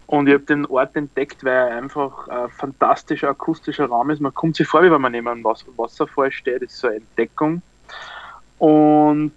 und 0.07 0.27
ich 0.27 0.33
habe 0.33 0.43
den 0.43 0.65
Ort 0.67 0.95
entdeckt, 0.95 1.43
weil 1.43 1.53
er 1.53 1.77
einfach 1.77 2.27
ein 2.27 2.49
fantastischer 2.49 3.29
akustischer 3.29 3.87
Raum 3.87 4.11
ist. 4.11 4.21
Man 4.21 4.33
kommt 4.33 4.55
sich 4.55 4.67
vor, 4.67 4.83
wie 4.83 4.91
wenn 4.91 5.01
man 5.01 5.11
neben 5.11 5.27
einem 5.27 5.43
Wasserfall 5.43 6.31
steht. 6.31 6.61
Das 6.61 6.73
ist 6.73 6.79
so 6.79 6.87
eine 6.87 6.97
Entdeckung. 6.97 7.61
Und 8.59 9.33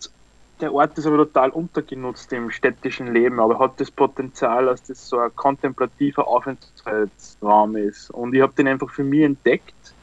der 0.60 0.74
Ort 0.74 0.98
ist 0.98 1.06
aber 1.06 1.16
total 1.18 1.50
untergenutzt 1.50 2.32
im 2.32 2.50
städtischen 2.50 3.12
Leben, 3.14 3.40
aber 3.40 3.58
hat 3.58 3.80
das 3.80 3.90
Potenzial, 3.90 4.66
dass 4.66 4.82
das 4.82 5.08
so 5.08 5.18
ein 5.18 5.34
kontemplativer 5.36 6.26
Aufenthaltsraum 6.26 7.76
ist. 7.76 8.10
Und 8.10 8.34
ich 8.34 8.42
habe 8.42 8.52
den 8.52 8.68
einfach 8.68 8.90
für 8.90 9.04
mich 9.04 9.22
entdeckt 9.22 9.94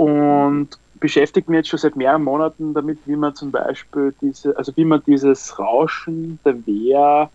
und 0.00 0.68
beschäftige 0.98 1.50
mich 1.50 1.58
jetzt 1.58 1.68
schon 1.68 1.78
seit 1.78 1.94
mehreren 1.94 2.24
Monaten 2.24 2.72
damit, 2.72 3.00
wie 3.04 3.16
man 3.16 3.34
zum 3.34 3.50
Beispiel 3.50 4.14
diese, 4.22 4.56
also 4.56 4.72
wie 4.74 4.86
man 4.86 5.02
dieses 5.06 5.58
Rauschen 5.58 6.38
der 6.42 6.66
Wehr 6.66 7.28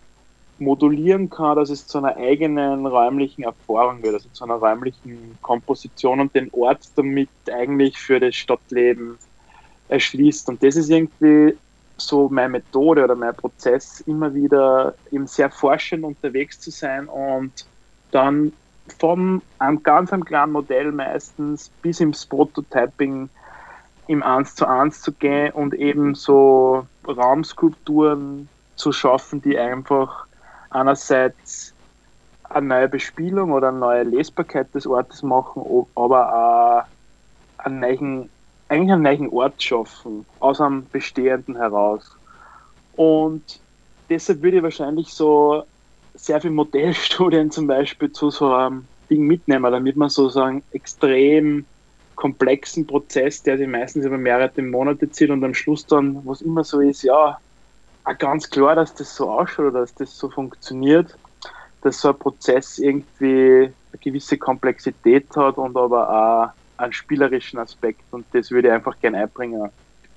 modulieren 0.58 1.30
kann, 1.30 1.54
dass 1.54 1.70
es 1.70 1.86
zu 1.86 1.98
einer 1.98 2.16
eigenen 2.16 2.84
räumlichen 2.84 3.44
Erfahrung 3.44 4.02
wird, 4.02 4.14
also 4.14 4.28
zu 4.32 4.42
einer 4.42 4.54
räumlichen 4.54 5.38
Komposition 5.42 6.18
und 6.18 6.34
den 6.34 6.50
Ort 6.54 6.80
damit 6.96 7.28
eigentlich 7.52 7.98
für 7.98 8.18
das 8.18 8.34
Stadtleben 8.34 9.16
erschließt. 9.88 10.48
Und 10.48 10.60
das 10.60 10.74
ist 10.74 10.90
irgendwie 10.90 11.56
so 11.98 12.28
meine 12.28 12.48
Methode 12.48 13.04
oder 13.04 13.14
mein 13.14 13.36
Prozess, 13.36 14.00
immer 14.08 14.34
wieder 14.34 14.96
eben 15.12 15.28
sehr 15.28 15.50
forschend 15.50 16.02
unterwegs 16.02 16.58
zu 16.58 16.72
sein 16.72 17.06
und 17.06 17.52
dann 18.10 18.52
vom 18.98 19.42
einem 19.58 19.82
ganz 19.82 20.12
einem 20.12 20.24
kleinen 20.24 20.52
Modell 20.52 20.92
meistens 20.92 21.70
bis 21.82 22.00
ins 22.00 22.26
Prototyping 22.26 23.28
im 24.06 24.22
1 24.22 24.54
zu 24.54 24.66
1 24.66 25.02
zu 25.02 25.12
gehen 25.12 25.52
und 25.52 25.74
eben 25.74 26.14
so 26.14 26.86
Raumskulpturen 27.06 28.48
zu 28.76 28.92
schaffen, 28.92 29.42
die 29.42 29.58
einfach 29.58 30.26
einerseits 30.70 31.74
eine 32.44 32.66
neue 32.66 32.88
Bespielung 32.88 33.52
oder 33.52 33.68
eine 33.68 33.78
neue 33.78 34.02
Lesbarkeit 34.04 34.72
des 34.74 34.86
Ortes 34.86 35.22
machen, 35.22 35.86
aber 35.94 36.32
auch 36.32 37.64
einen 37.64 37.80
neuen, 37.80 38.30
eigentlich 38.68 38.92
einen 38.92 39.02
neuen 39.02 39.28
Ort 39.30 39.60
schaffen, 39.62 40.24
aus 40.38 40.60
einem 40.60 40.86
bestehenden 40.90 41.56
heraus. 41.56 42.16
Und 42.94 43.60
deshalb 44.08 44.42
würde 44.42 44.58
ich 44.58 44.62
wahrscheinlich 44.62 45.12
so 45.12 45.64
sehr 46.16 46.40
viele 46.40 46.54
Modellstudien 46.54 47.50
zum 47.50 47.66
Beispiel 47.66 48.10
zu 48.10 48.30
so 48.30 48.52
einem 48.52 48.86
Ding 49.10 49.26
mitnehmen, 49.26 49.70
damit 49.70 49.96
man 49.96 50.08
sozusagen 50.08 50.62
extrem 50.72 51.64
komplexen 52.16 52.86
Prozess, 52.86 53.42
der 53.42 53.58
sich 53.58 53.68
meistens 53.68 54.06
über 54.06 54.18
mehrere 54.18 54.62
Monate 54.62 55.10
zieht 55.10 55.30
und 55.30 55.44
am 55.44 55.54
Schluss 55.54 55.86
dann, 55.86 56.20
was 56.24 56.40
immer 56.40 56.64
so 56.64 56.80
ist, 56.80 57.02
ja, 57.02 57.38
ganz 58.18 58.48
klar, 58.48 58.74
dass 58.74 58.94
das 58.94 59.14
so 59.14 59.30
ausschaut 59.30 59.66
oder 59.66 59.80
dass 59.80 59.94
das 59.94 60.16
so 60.16 60.30
funktioniert, 60.30 61.16
dass 61.82 62.00
so 62.00 62.08
ein 62.08 62.18
Prozess 62.18 62.78
irgendwie 62.78 63.64
eine 63.64 64.00
gewisse 64.00 64.38
Komplexität 64.38 65.26
hat 65.36 65.58
und 65.58 65.76
aber 65.76 66.08
auch 66.08 66.82
einen 66.82 66.92
spielerischen 66.92 67.58
Aspekt 67.58 68.02
und 68.10 68.24
das 68.32 68.50
würde 68.50 68.68
ich 68.68 68.74
einfach 68.74 68.98
gerne 69.00 69.18
einbringen, 69.18 69.70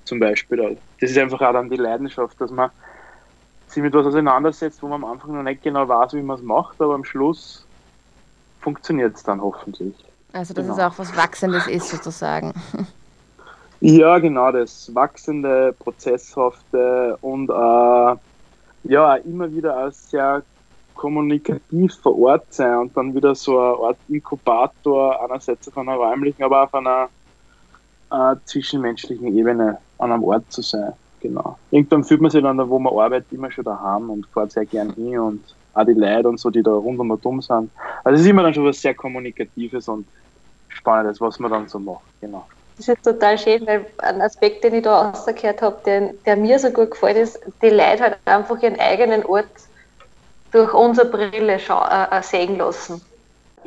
zum 0.04 0.18
Beispiel. 0.18 0.78
Das 1.00 1.10
ist 1.10 1.18
einfach 1.18 1.40
auch 1.40 1.52
dann 1.52 1.68
die 1.68 1.76
Leidenschaft, 1.76 2.40
dass 2.40 2.50
man 2.50 2.70
sich 3.72 3.82
mit 3.82 3.94
was 3.94 4.06
auseinandersetzt, 4.06 4.82
wo 4.82 4.88
man 4.88 5.04
am 5.04 5.10
Anfang 5.10 5.34
noch 5.34 5.42
nicht 5.42 5.62
genau 5.62 5.88
weiß, 5.88 6.14
wie 6.14 6.22
man 6.22 6.38
es 6.38 6.42
macht, 6.42 6.80
aber 6.80 6.94
am 6.94 7.04
Schluss 7.04 7.66
funktioniert 8.60 9.16
es 9.16 9.22
dann 9.22 9.40
hoffentlich. 9.40 9.94
Also 10.32 10.54
dass 10.54 10.64
genau. 10.64 10.76
es 10.76 10.84
auch 10.84 10.98
was 10.98 11.16
Wachsendes 11.16 11.66
ist 11.66 11.88
sozusagen. 11.88 12.52
Ja, 13.82 14.18
genau, 14.18 14.52
das 14.52 14.94
wachsende, 14.94 15.74
prozesshafte 15.78 17.16
und 17.22 17.48
äh, 17.48 18.16
ja, 18.92 19.14
immer 19.16 19.50
wieder 19.50 19.86
auch 19.86 19.92
sehr 19.92 20.42
kommunikativ 20.94 21.94
vor 21.94 22.18
Ort 22.18 22.52
sein 22.52 22.76
und 22.76 22.94
dann 22.94 23.14
wieder 23.14 23.34
so 23.34 23.58
eine 23.58 23.86
Art 23.86 23.96
Inkubator, 24.08 25.24
einerseits 25.24 25.66
auf 25.68 25.78
einer 25.78 25.94
räumlichen, 25.94 26.42
aber 26.42 26.64
auch 26.64 26.66
auf 26.66 26.74
einer 26.74 27.08
äh, 28.10 28.36
zwischenmenschlichen 28.44 29.34
Ebene 29.34 29.78
an 29.96 30.12
einem 30.12 30.24
Ort 30.24 30.52
zu 30.52 30.60
sein. 30.60 30.92
Genau. 31.20 31.58
Irgendwann 31.70 32.04
fühlt 32.04 32.20
man 32.20 32.30
sich 32.30 32.42
dann, 32.42 32.68
wo 32.68 32.78
man 32.78 32.92
arbeitet, 32.98 33.32
immer 33.32 33.50
schon 33.50 33.64
daheim 33.64 34.10
und 34.10 34.26
fährt 34.32 34.52
sehr 34.52 34.64
gern 34.64 34.92
hin 34.94 35.18
und 35.18 35.44
auch 35.74 35.84
die 35.84 35.92
Leute 35.92 36.28
und 36.28 36.40
so, 36.40 36.50
die 36.50 36.62
da 36.62 36.72
rund 36.72 36.98
um 36.98 37.20
dumm 37.20 37.40
sind. 37.40 37.70
Also 38.04 38.14
es 38.16 38.22
ist 38.22 38.26
immer 38.26 38.42
dann 38.42 38.54
schon 38.54 38.64
was 38.64 38.80
sehr 38.80 38.94
Kommunikatives 38.94 39.88
und 39.88 40.06
Spannendes, 40.68 41.20
was 41.20 41.38
man 41.38 41.50
dann 41.50 41.68
so 41.68 41.78
macht. 41.78 42.02
Genau. 42.20 42.46
Das 42.76 42.88
ist 42.88 43.02
total 43.04 43.36
schön, 43.36 43.66
weil 43.66 43.84
ein 43.98 44.22
Aspekt, 44.22 44.64
den 44.64 44.74
ich 44.74 44.82
da 44.82 45.10
rausgehört 45.10 45.60
habe, 45.60 45.78
der, 45.84 46.14
der 46.24 46.36
mir 46.36 46.58
so 46.58 46.70
gut 46.70 46.92
gefällt, 46.92 47.18
ist, 47.18 47.38
die 47.60 47.68
Leute 47.68 48.02
halt 48.04 48.18
einfach 48.24 48.62
ihren 48.62 48.80
eigenen 48.80 49.24
Ort 49.26 49.48
durch 50.50 50.72
unsere 50.72 51.06
Brille 51.06 51.54
äh, 51.54 51.56
äh, 51.58 52.22
sehen 52.22 52.56
lassen. 52.56 53.02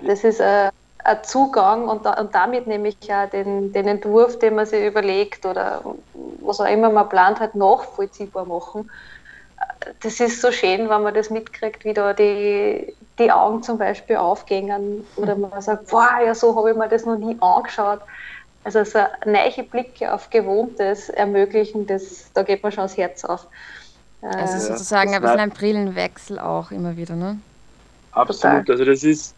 Das 0.06 0.24
ist 0.24 0.42
ein, 0.42 0.72
ein 1.04 1.24
Zugang 1.24 1.88
und, 1.88 2.06
und, 2.06 2.34
damit 2.34 2.66
nehme 2.66 2.88
ich 2.88 2.98
ja 3.06 3.28
den, 3.28 3.72
den 3.72 3.88
Entwurf, 3.88 4.40
den 4.40 4.56
man 4.56 4.66
sich 4.66 4.84
überlegt 4.84 5.46
oder 5.46 5.84
was 6.46 6.60
auch 6.60 6.70
immer 6.70 6.90
man 6.90 7.10
plant, 7.10 7.40
halt 7.40 7.56
nachvollziehbar 7.56 8.46
machen. 8.46 8.90
Das 10.02 10.20
ist 10.20 10.42
so 10.42 10.52
schön, 10.52 10.90
wenn 10.90 11.04
man 11.04 11.14
das 11.14 11.30
mitkriegt, 11.30 11.86
wie 11.86 11.94
da 11.94 12.14
die, 12.14 12.94
die 13.20 13.32
Augen 13.32 13.64
zum 13.64 13.78
Beispiel 13.78 14.18
aufgehen 14.18 15.06
oder 15.16 15.36
man 15.36 15.62
sagt, 15.62 15.90
boah, 15.90 16.20
ja, 16.26 16.34
so 16.36 16.56
habe 16.56 16.72
ich 16.72 16.78
mir 16.78 16.88
das 16.88 17.06
noch 17.06 17.18
nie 17.18 17.38
angeschaut. 17.42 18.00
Also 18.64 18.84
so 18.84 19.00
neue 19.26 19.64
Blicke 19.64 20.12
auf 20.12 20.30
Gewohntes 20.30 21.10
ermöglichen, 21.10 21.86
das, 21.86 22.32
da 22.34 22.44
geht 22.44 22.64
man 22.64 22.72
schon 22.72 22.86
das 22.86 22.96
Herz 22.96 23.26
auf. 23.26 23.48
Also 24.22 24.56
äh, 24.56 24.60
sozusagen 24.60 25.14
ein 25.14 25.22
bisschen 25.22 25.40
ein 25.40 25.50
Brillenwechsel 25.50 26.40
auch 26.40 26.72
immer 26.72 26.96
wieder, 26.96 27.16
ne? 27.16 27.40
Absolut, 28.14 28.70
also 28.70 28.86
das 28.86 29.04
ist, 29.04 29.36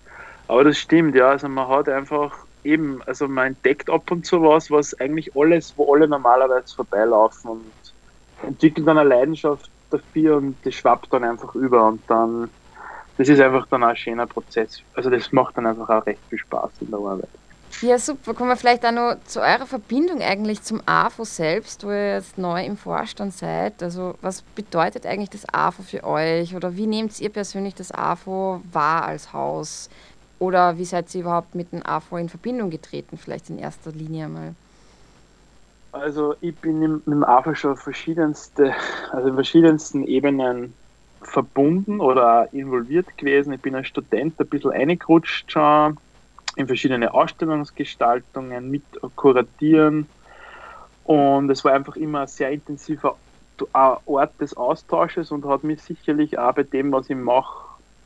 aber 0.47 0.65
das 0.65 0.77
stimmt, 0.77 1.15
ja, 1.15 1.29
also 1.29 1.47
man 1.47 1.67
hat 1.67 1.89
einfach 1.89 2.45
eben, 2.65 3.01
also 3.05 3.27
man 3.27 3.48
entdeckt 3.48 3.89
ab 3.89 4.10
und 4.12 4.25
zu 4.25 4.41
was, 4.41 4.72
was 4.72 5.00
eigentlich 5.00 5.36
alles, 5.36 5.74
wo 5.77 5.93
alle 5.93 6.07
normalerweise 6.07 6.75
vorbeilaufen 6.75 7.51
und 7.51 7.72
entwickelt 8.43 8.88
dann 8.88 8.98
eine 8.98 9.10
Leidenschaft 9.10 9.69
dafür 9.89 10.38
und 10.38 10.55
das 10.63 10.74
schwappt 10.74 11.13
dann 11.13 11.24
einfach 11.24 11.55
über 11.55 11.88
und 11.88 12.01
dann, 12.07 12.50
das 13.17 13.29
ist 13.29 13.39
einfach 13.39 13.67
dann 13.67 13.84
ein 13.84 13.95
schöner 13.95 14.27
Prozess. 14.27 14.81
Also 14.95 15.10
das 15.10 15.31
macht 15.31 15.57
dann 15.57 15.67
einfach 15.67 15.89
auch 15.89 16.05
recht 16.05 16.19
viel 16.29 16.39
Spaß 16.39 16.72
in 16.81 16.89
der 16.89 17.00
Arbeit. 17.00 17.29
Ja, 17.81 18.00
super. 18.00 18.34
Kommen 18.34 18.50
wir 18.50 18.55
vielleicht 18.55 18.86
auch 18.86 18.91
noch 18.91 19.17
zu 19.25 19.41
eurer 19.41 19.65
Verbindung 19.65 20.22
eigentlich 20.22 20.62
zum 20.63 20.81
AFO 20.86 21.25
selbst, 21.25 21.84
wo 21.84 21.89
ihr 21.89 22.13
jetzt 22.15 22.38
neu 22.38 22.63
im 22.63 22.77
Vorstand 22.77 23.34
seid. 23.34 23.84
Also 23.84 24.15
was 24.22 24.43
bedeutet 24.43 25.05
eigentlich 25.05 25.31
das 25.31 25.45
AFO 25.53 25.84
für 25.84 26.03
euch 26.05 26.55
oder 26.55 26.77
wie 26.77 26.88
nehmt 26.88 27.19
ihr 27.19 27.29
persönlich 27.29 27.75
das 27.75 27.91
AFO 27.91 28.62
wahr 28.72 29.05
als 29.05 29.34
Haus? 29.34 29.89
Oder 30.46 30.78
wie 30.78 30.86
seid 30.86 31.14
ihr 31.16 31.22
überhaupt 31.22 31.56
mit 31.56 31.72
dem 31.72 31.84
AFO 31.84 32.18
in 32.18 32.30
Verbindung 32.30 32.70
getreten, 32.70 33.18
vielleicht 33.18 33.50
in 33.50 33.58
erster 33.58 33.92
Linie 33.92 34.28
mal? 34.28 34.54
Also 35.92 36.36
ich 36.40 36.56
bin 36.58 36.84
im, 36.84 37.02
mit 37.06 37.16
dem 37.16 37.24
AFA 37.24 37.56
schon 37.56 37.75
verschiedenste, 37.75 38.75
also 39.12 39.30
in 39.30 39.34
verschiedensten 39.34 40.04
Ebenen 40.06 40.75
verbunden 41.24 42.00
oder 42.00 42.48
involviert 42.54 43.18
gewesen. 43.18 43.54
Ich 43.54 43.62
bin 43.62 43.74
als 43.74 43.88
Student 43.88 44.40
ein 44.40 44.48
bisschen 44.48 44.72
eingerutscht 44.72 45.52
schon 45.52 45.98
in 46.58 46.68
verschiedene 46.68 47.12
Ausstellungsgestaltungen 47.12 48.70
mit 48.70 48.84
kuratieren 49.16 50.08
und 51.06 51.50
es 51.50 51.66
war 51.66 51.74
einfach 51.74 51.96
immer 51.96 52.22
ein 52.22 52.28
sehr 52.28 52.52
intensiver 52.52 53.18
Ort 53.74 54.40
des 54.40 54.56
Austausches 54.56 55.32
und 55.32 55.44
hat 55.46 55.64
mich 55.64 55.82
sicherlich 55.82 56.38
auch 56.38 56.54
bei 56.54 56.64
dem, 56.64 56.92
was 56.92 57.10
ich 57.10 57.16
mache 57.16 57.64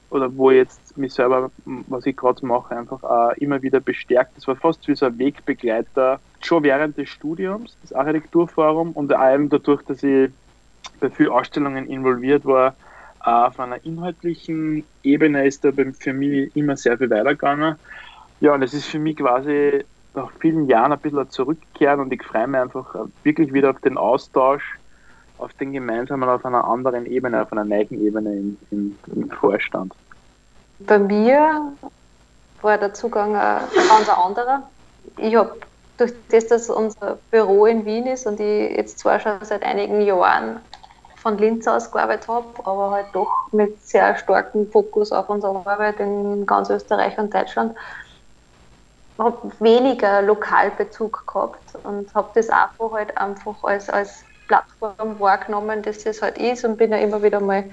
oder 0.09 0.35
wo 0.35 0.51
ich 0.51 0.57
jetzt 0.57 0.97
mich 0.97 1.13
selber, 1.13 1.51
was 1.65 2.05
ich 2.05 2.15
gerade 2.15 2.45
mache, 2.45 2.75
einfach 2.75 3.03
auch 3.03 3.31
immer 3.33 3.61
wieder 3.61 3.79
bestärkt. 3.79 4.37
Es 4.37 4.47
war 4.47 4.55
fast 4.55 4.87
wie 4.87 4.95
so 4.95 5.05
ein 5.05 5.17
Wegbegleiter, 5.17 6.19
schon 6.41 6.63
während 6.63 6.97
des 6.97 7.09
Studiums, 7.09 7.77
das 7.81 7.93
Architekturforum 7.93 8.91
und 8.93 9.11
eben 9.11 9.49
dadurch, 9.49 9.83
dass 9.83 10.03
ich 10.03 10.31
bei 10.99 11.09
vielen 11.09 11.29
Ausstellungen 11.29 11.87
involviert 11.87 12.45
war, 12.45 12.75
auf 13.19 13.59
einer 13.59 13.83
inhaltlichen 13.83 14.83
Ebene 15.03 15.45
ist 15.45 15.65
da 15.65 15.71
für 15.71 16.13
mich 16.13 16.55
immer 16.55 16.77
sehr 16.77 16.97
viel 16.97 17.09
weitergegangen. 17.09 17.75
Ja, 18.39 18.53
und 18.53 18.63
es 18.63 18.73
ist 18.73 18.87
für 18.87 18.99
mich 18.99 19.17
quasi 19.17 19.83
nach 20.15 20.31
vielen 20.39 20.67
Jahren 20.67 20.93
ein 20.93 20.99
bisschen 20.99 21.29
zurückkehren 21.29 21.99
und 21.99 22.13
ich 22.13 22.23
freue 22.23 22.47
mich 22.47 22.61
einfach 22.61 22.95
wirklich 23.23 23.53
wieder 23.53 23.71
auf 23.71 23.79
den 23.81 23.97
Austausch, 23.97 24.78
auf 25.39 25.53
den 25.53 25.71
gemeinsamen, 25.71 26.27
auf 26.29 26.45
einer 26.45 26.65
anderen 26.65 27.05
Ebene, 27.05 27.41
auf 27.41 27.51
einer 27.51 27.63
neuen 27.63 28.03
Ebene 28.03 28.33
im, 28.33 28.57
im, 28.71 28.97
im 29.15 29.29
Vorstand. 29.31 29.93
Bei 30.79 30.99
mir 30.99 31.73
war 32.61 32.77
der 32.77 32.93
Zugang 32.93 33.35
ein 33.35 33.61
ganz 33.87 34.09
anderer. 34.09 34.63
Ich 35.17 35.35
habe 35.35 35.57
durch 35.97 36.13
das, 36.29 36.47
dass 36.47 36.69
unser 36.69 37.17
Büro 37.31 37.65
in 37.65 37.85
Wien 37.85 38.07
ist 38.07 38.25
und 38.25 38.39
ich 38.39 38.77
jetzt 38.77 38.99
zwar 38.99 39.19
schon 39.19 39.33
seit 39.41 39.63
einigen 39.63 40.01
Jahren 40.01 40.59
von 41.17 41.37
Linz 41.37 41.67
aus 41.67 41.91
gearbeitet 41.91 42.27
habe, 42.29 42.47
aber 42.63 42.91
halt 42.91 43.07
doch 43.13 43.51
mit 43.51 43.81
sehr 43.85 44.15
starkem 44.15 44.69
Fokus 44.71 45.11
auf 45.11 45.29
unsere 45.29 45.55
Arbeit 45.65 45.99
in 45.99 46.45
ganz 46.45 46.69
Österreich 46.69 47.17
und 47.17 47.33
Deutschland, 47.33 47.75
habe 49.17 49.51
weniger 49.59 50.21
Lokalbezug 50.21 51.27
gehabt 51.27 51.75
und 51.83 52.13
habe 52.15 52.29
das 52.35 52.49
AFO 52.49 52.93
halt 52.93 53.17
einfach 53.17 53.61
als, 53.63 53.89
als 53.89 54.23
Plattform 54.49 55.17
wahrgenommen, 55.21 55.81
dass 55.81 56.03
das 56.03 56.21
halt 56.21 56.37
ist 56.37 56.65
und 56.65 56.75
bin 56.75 56.91
ja 56.91 56.97
immer 56.97 57.23
wieder 57.23 57.39
mal 57.39 57.63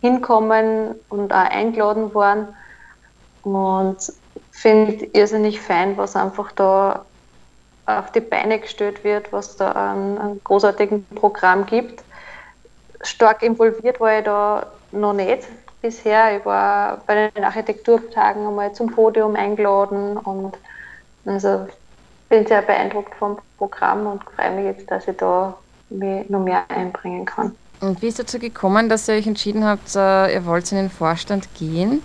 hinkommen 0.00 0.94
und 1.08 1.32
auch 1.32 1.50
eingeladen 1.50 2.14
worden 2.14 2.54
und 3.42 3.96
finde 4.52 5.06
irrsinnig 5.06 5.60
fein, 5.60 5.96
was 5.96 6.14
einfach 6.14 6.52
da 6.52 7.04
auf 7.86 8.12
die 8.12 8.20
Beine 8.20 8.60
gestellt 8.60 9.02
wird, 9.02 9.32
was 9.32 9.56
da 9.56 9.72
an, 9.72 10.18
an 10.18 10.40
großartigen 10.44 11.04
Programm 11.16 11.66
gibt 11.66 12.04
stark 13.02 13.42
involviert 13.42 14.00
war 14.00 14.18
ich 14.18 14.24
da 14.24 14.66
noch 14.92 15.12
nicht 15.12 15.46
bisher. 15.80 16.36
Ich 16.36 16.44
war 16.44 17.02
bei 17.06 17.30
den 17.30 17.44
Architekturtagen 17.44 18.46
einmal 18.46 18.72
zum 18.72 18.90
Podium 18.90 19.36
eingeladen 19.36 20.16
und 20.16 20.56
also 21.24 21.68
bin 22.28 22.46
sehr 22.46 22.62
beeindruckt 22.62 23.14
vom 23.14 23.38
Programm 23.56 24.06
und 24.06 24.24
freue 24.24 24.50
mich 24.52 24.64
jetzt, 24.64 24.90
dass 24.90 25.08
ich 25.08 25.16
da 25.16 25.56
noch 25.90 26.40
mehr 26.40 26.64
einbringen 26.68 27.24
kann. 27.24 27.54
Und 27.80 28.02
wie 28.02 28.08
ist 28.08 28.18
dazu 28.18 28.38
gekommen, 28.38 28.88
dass 28.88 29.08
ihr 29.08 29.14
euch 29.14 29.26
entschieden 29.26 29.64
habt, 29.64 29.94
äh, 29.94 30.34
ihr 30.34 30.44
wollt 30.46 30.70
in 30.72 30.78
den 30.78 30.90
Vorstand 30.90 31.48
gehen? 31.54 32.02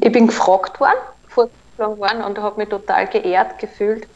Ich 0.00 0.12
bin 0.12 0.26
gefragt 0.26 0.78
worden, 0.78 0.98
vorgeschlagen 1.28 1.98
worden 1.98 2.22
und 2.22 2.38
habe 2.38 2.60
mich 2.60 2.68
total 2.68 3.06
geehrt 3.06 3.58
gefühlt. 3.58 4.06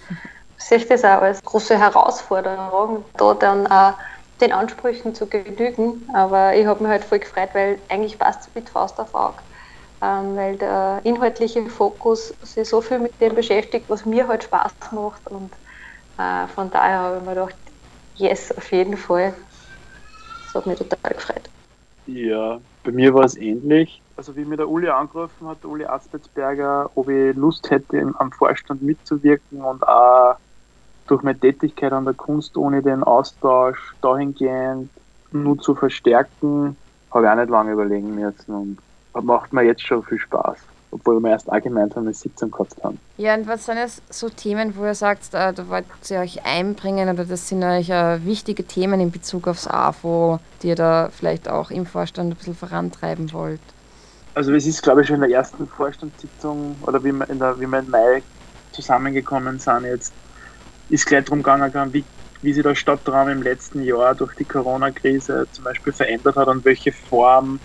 Ich 0.58 0.64
sehe 0.64 0.78
das 0.80 1.04
auch 1.04 1.22
als 1.22 1.42
große 1.42 1.78
Herausforderung, 1.78 3.04
da 3.16 3.34
dann 3.34 3.66
auch 3.66 3.94
den 4.40 4.52
Ansprüchen 4.52 5.14
zu 5.14 5.26
genügen. 5.26 6.08
Aber 6.14 6.54
ich 6.54 6.66
habe 6.66 6.82
mich 6.82 6.90
halt 6.90 7.04
voll 7.04 7.20
gefreut, 7.20 7.50
weil 7.54 7.78
eigentlich 7.88 8.18
passt 8.18 8.42
es 8.42 8.54
mit 8.54 8.68
Faust 8.68 9.00
auf 9.00 9.14
Auge. 9.14 9.38
Ähm, 10.00 10.36
weil 10.36 10.56
der 10.56 11.00
inhaltliche 11.02 11.64
Fokus 11.66 12.32
sich 12.42 12.68
so 12.68 12.80
viel 12.80 13.00
mit 13.00 13.20
dem 13.20 13.34
beschäftigt, 13.34 13.86
was 13.88 14.06
mir 14.06 14.28
halt 14.28 14.44
Spaß 14.44 14.72
macht. 14.92 15.26
Und 15.28 15.50
äh, 16.18 16.46
von 16.54 16.70
daher 16.70 16.98
habe 16.98 17.16
ich 17.16 17.22
mir 17.24 17.34
gedacht, 17.34 17.56
yes, 18.18 18.52
auf 18.56 18.70
jeden 18.72 18.96
Fall. 18.96 19.34
Das 20.44 20.54
hat 20.54 20.66
mich 20.66 20.78
total 20.78 21.12
gefreut. 21.12 21.42
Ja, 22.06 22.60
bei 22.84 22.92
mir 22.92 23.12
war 23.12 23.24
es 23.24 23.36
ähnlich. 23.36 24.02
Also 24.16 24.34
wie 24.34 24.44
mir 24.44 24.56
der 24.56 24.68
Uli 24.68 24.88
angerufen 24.88 25.46
hat, 25.46 25.64
Uli 25.64 25.84
Aspertsberger, 25.84 26.90
ob 26.94 27.08
ich 27.08 27.36
Lust 27.36 27.70
hätte, 27.70 28.12
am 28.18 28.32
Vorstand 28.32 28.82
mitzuwirken 28.82 29.60
und 29.60 29.86
auch 29.86 30.36
durch 31.06 31.22
meine 31.22 31.38
Tätigkeit 31.38 31.92
an 31.92 32.04
der 32.04 32.14
Kunst 32.14 32.56
ohne 32.56 32.82
den 32.82 33.02
Austausch 33.02 33.94
dahingehend 34.00 34.90
nur 35.32 35.58
zu 35.58 35.74
verstärken, 35.74 36.76
habe 37.10 37.24
ich 37.24 37.30
auch 37.30 37.36
nicht 37.36 37.50
lange 37.50 37.72
überlegen 37.72 38.14
müssen 38.14 38.78
und 39.12 39.24
macht 39.24 39.52
mir 39.52 39.62
jetzt 39.62 39.86
schon 39.86 40.02
viel 40.02 40.18
Spaß, 40.18 40.58
obwohl 40.90 41.20
wir 41.20 41.30
erst 41.30 41.50
allgemein 41.50 41.92
eine 41.92 42.14
Sitzung 42.14 42.50
gehabt 42.50 42.82
haben. 42.82 42.98
Ja, 43.16 43.34
und 43.34 43.46
was 43.46 43.66
sind 43.66 43.76
jetzt 43.76 44.02
so 44.12 44.28
Themen, 44.28 44.76
wo 44.76 44.84
ihr 44.84 44.94
sagt, 44.94 45.34
da, 45.34 45.52
da 45.52 45.68
wollt 45.68 45.86
ihr 46.08 46.20
euch 46.20 46.44
einbringen 46.44 47.08
oder 47.08 47.24
das 47.24 47.48
sind 47.48 47.62
euch 47.62 47.90
uh, 47.90 48.24
wichtige 48.24 48.64
Themen 48.64 49.00
in 49.00 49.10
Bezug 49.10 49.48
aufs 49.48 49.66
AFO, 49.66 50.40
die 50.62 50.68
ihr 50.68 50.76
da 50.76 51.10
vielleicht 51.10 51.48
auch 51.48 51.70
im 51.70 51.86
Vorstand 51.86 52.32
ein 52.32 52.36
bisschen 52.36 52.54
vorantreiben 52.54 53.32
wollt? 53.32 53.60
Also 54.34 54.52
es 54.52 54.66
ist, 54.66 54.82
glaube 54.82 55.02
ich, 55.02 55.08
schon 55.08 55.16
in 55.16 55.28
der 55.28 55.30
ersten 55.30 55.66
Vorstandssitzung 55.66 56.76
oder 56.86 57.02
wie 57.02 57.12
wir, 57.12 57.28
in 57.28 57.38
der, 57.38 57.58
wie 57.58 57.66
wir 57.66 57.80
im 57.80 57.90
Mai 57.90 58.22
zusammengekommen 58.72 59.58
sind 59.58 59.84
jetzt, 59.84 60.12
ist 60.88 61.06
gleich 61.06 61.24
darum 61.24 61.42
gegangen, 61.42 61.92
wie, 61.92 62.04
wie 62.42 62.52
sich 62.52 62.62
der 62.62 62.74
Stadtraum 62.74 63.28
im 63.28 63.42
letzten 63.42 63.82
Jahr 63.82 64.14
durch 64.14 64.34
die 64.36 64.44
Corona-Krise 64.44 65.46
zum 65.52 65.64
Beispiel 65.64 65.92
verändert 65.92 66.36
hat 66.36 66.48
und 66.48 66.64
welche 66.64 66.92
Form 66.92 67.58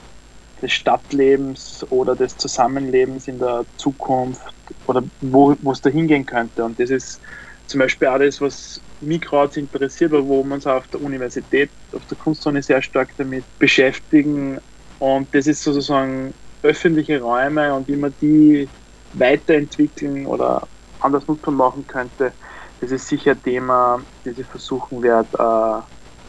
des 0.64 0.74
Stadtlebens 0.74 1.86
oder 1.90 2.16
des 2.16 2.38
Zusammenlebens 2.38 3.28
in 3.28 3.40
der 3.40 3.66
Zukunft 3.78 4.42
oder 4.86 5.04
wo 5.22 5.54
es 5.72 5.82
da 5.82 5.90
hingehen 5.92 6.26
könnte. 6.26 6.64
Und 6.66 6.80
das 6.80 6.90
ist 6.90 7.22
zum 7.68 7.80
Beispiel 7.82 8.08
das, 8.20 8.42
was 8.42 8.82
mich 9.00 9.22
gerade 9.22 9.60
interessiert, 9.60 10.14
wo 10.14 10.44
wir 10.44 10.56
uns 10.56 10.66
auf 10.68 10.88
der 10.90 11.02
Universität, 11.02 11.74
auf 11.94 12.06
der 12.08 12.18
Kunstzone 12.18 12.64
sehr 12.64 12.82
stark 12.82 13.12
damit 13.18 13.48
beschäftigen. 13.60 14.60
Und 15.00 15.34
das 15.36 15.48
ist 15.48 15.64
sozusagen 15.64 16.34
öffentliche 16.64 17.22
Räume 17.22 17.74
und 17.76 17.88
wie 17.90 17.98
man 17.98 18.16
die 18.22 18.72
weiterentwickeln 19.12 20.26
oder 20.26 20.70
anders 21.00 21.28
nutzbar 21.28 21.54
machen 21.54 21.86
könnte, 21.88 22.36
das 22.80 22.92
ist 22.92 23.08
sicher 23.08 23.32
ein 23.34 23.42
Thema, 23.44 24.04
das 24.24 24.38
ich 24.38 24.48
versuchen 24.48 25.04
werde, 25.04 25.30
äh, 25.34 25.82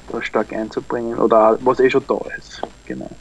da 0.06 0.22
stark 0.22 0.52
einzubringen 0.52 1.18
oder 1.18 1.58
was 1.60 1.80
eh 1.80 1.90
schon 1.90 2.06
da 2.06 2.18
ist. 2.36 2.62
Genau. 2.84 3.18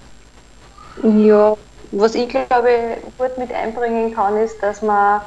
Ja, 0.96 1.58
was 1.92 2.16
ich 2.16 2.30
glaube 2.30 3.02
gut 3.18 3.38
mit 3.38 3.52
einbringen 3.54 4.14
kann, 4.14 4.38
ist, 4.38 4.62
dass 4.64 4.82
man 4.82 5.22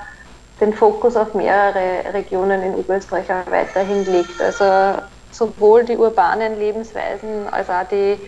den 0.60 0.72
Fokus 0.72 1.16
auf 1.16 1.34
mehrere 1.34 2.12
Regionen 2.14 2.62
in 2.62 2.74
Oberösterreich 2.74 3.28
weiterhin 3.28 4.04
legt. 4.04 4.40
Also 4.40 5.02
sowohl 5.30 5.84
die 5.84 5.98
urbanen 5.98 6.56
Lebensweisen 6.56 7.48
als 7.48 7.68
auch 7.68 7.84
die, 7.88 8.20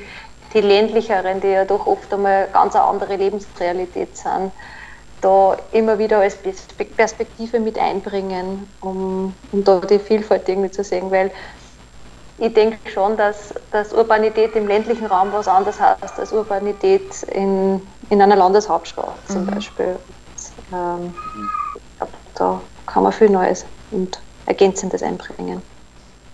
die 0.53 0.61
ländlicheren, 0.61 1.41
die 1.41 1.49
ja 1.49 1.65
doch 1.65 1.87
oft 1.87 2.13
einmal 2.13 2.51
ganz 2.53 2.75
eine 2.75 2.85
andere 2.85 3.17
Lebensrealität 3.17 4.17
sind 4.17 4.53
da 5.21 5.57
immer 5.73 5.99
wieder 5.99 6.21
als 6.21 6.39
Perspektive 6.97 7.61
mit 7.61 7.79
einbringen, 7.79 8.73
um, 8.81 9.37
um 9.51 9.65
da 9.65 9.81
die 9.81 9.99
Vielfalt 9.99 10.49
irgendwie 10.49 10.71
zu 10.71 10.85
sehen, 10.85 11.11
weil 11.11 11.33
ich 12.39 12.55
denke 12.55 12.79
schon, 12.91 13.17
dass, 13.17 13.53
dass 13.73 13.93
Urbanität 13.93 14.55
im 14.55 14.69
ländlichen 14.69 15.07
Raum 15.07 15.33
was 15.33 15.49
anderes 15.49 15.81
heißt 15.81 16.19
als 16.19 16.33
Urbanität 16.33 17.23
in, 17.25 17.81
in 18.11 18.23
einer 18.23 18.37
Landeshauptstadt 18.37 19.15
zum 19.27 19.43
mhm. 19.45 19.51
Beispiel. 19.51 19.97
ähm, 20.73 21.15
ich 21.75 21.99
glaube, 21.99 22.13
da 22.37 22.61
kann 22.87 23.03
man 23.03 23.13
viel 23.13 23.29
Neues 23.29 23.67
und 23.91 24.21
Ergänzendes 24.47 25.03
einbringen. 25.03 25.61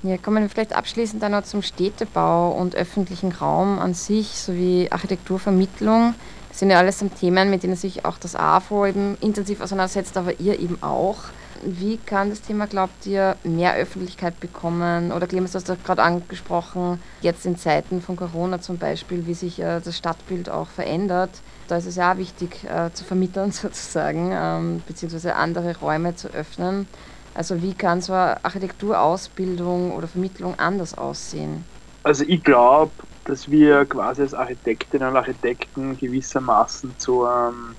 Ja, 0.02 0.18
kommen 0.18 0.42
wir 0.42 0.50
vielleicht 0.50 0.76
abschließend 0.76 1.22
dann 1.22 1.32
noch 1.32 1.44
zum 1.44 1.62
Städtebau 1.62 2.50
und 2.50 2.76
öffentlichen 2.76 3.32
Raum 3.32 3.78
an 3.78 3.94
sich 3.94 4.38
sowie 4.38 4.88
Architekturvermittlung. 4.90 6.14
Das 6.50 6.58
sind 6.58 6.70
ja 6.70 6.78
alles 6.78 7.02
Themen, 7.18 7.48
mit 7.48 7.62
denen 7.62 7.74
sich 7.74 8.04
auch 8.04 8.18
das 8.18 8.36
AFO 8.36 8.84
eben 8.84 9.16
intensiv 9.22 9.62
auseinandersetzt, 9.62 10.18
aber 10.18 10.38
ihr 10.38 10.60
eben 10.60 10.82
auch. 10.82 11.16
Wie 11.62 11.96
kann 11.98 12.30
das 12.30 12.42
Thema, 12.42 12.66
glaubt 12.66 13.06
ihr, 13.06 13.36
mehr 13.44 13.74
Öffentlichkeit 13.74 14.38
bekommen? 14.40 15.12
Oder 15.12 15.26
Clemens, 15.26 15.52
du 15.52 15.56
hast 15.56 15.68
das 15.68 15.82
gerade 15.84 16.02
angesprochen, 16.02 17.00
jetzt 17.20 17.46
in 17.46 17.56
Zeiten 17.56 18.00
von 18.00 18.16
Corona 18.16 18.60
zum 18.60 18.78
Beispiel, 18.78 19.26
wie 19.26 19.34
sich 19.34 19.60
äh, 19.60 19.80
das 19.80 19.96
Stadtbild 19.96 20.48
auch 20.50 20.68
verändert. 20.68 21.30
Da 21.68 21.76
ist 21.76 21.86
es 21.86 21.96
ja 21.96 22.12
auch 22.12 22.18
wichtig 22.18 22.64
äh, 22.64 22.92
zu 22.92 23.04
vermitteln 23.04 23.52
sozusagen, 23.52 24.32
ähm, 24.32 24.82
beziehungsweise 24.86 25.36
andere 25.36 25.78
Räume 25.78 26.16
zu 26.16 26.28
öffnen. 26.28 26.86
Also 27.34 27.62
wie 27.62 27.74
kann 27.74 28.00
so 28.00 28.12
eine 28.12 28.44
Architekturausbildung 28.44 29.92
oder 29.92 30.06
Vermittlung 30.06 30.58
anders 30.58 30.96
aussehen? 30.96 31.64
Also 32.04 32.24
ich 32.26 32.42
glaube, 32.44 32.92
dass 33.24 33.50
wir 33.50 33.84
quasi 33.86 34.22
als 34.22 34.34
Architektinnen 34.34 35.08
und 35.08 35.16
Architekten 35.16 35.98
gewissermaßen 35.98 36.94
zu 36.98 37.24
einem 37.24 37.74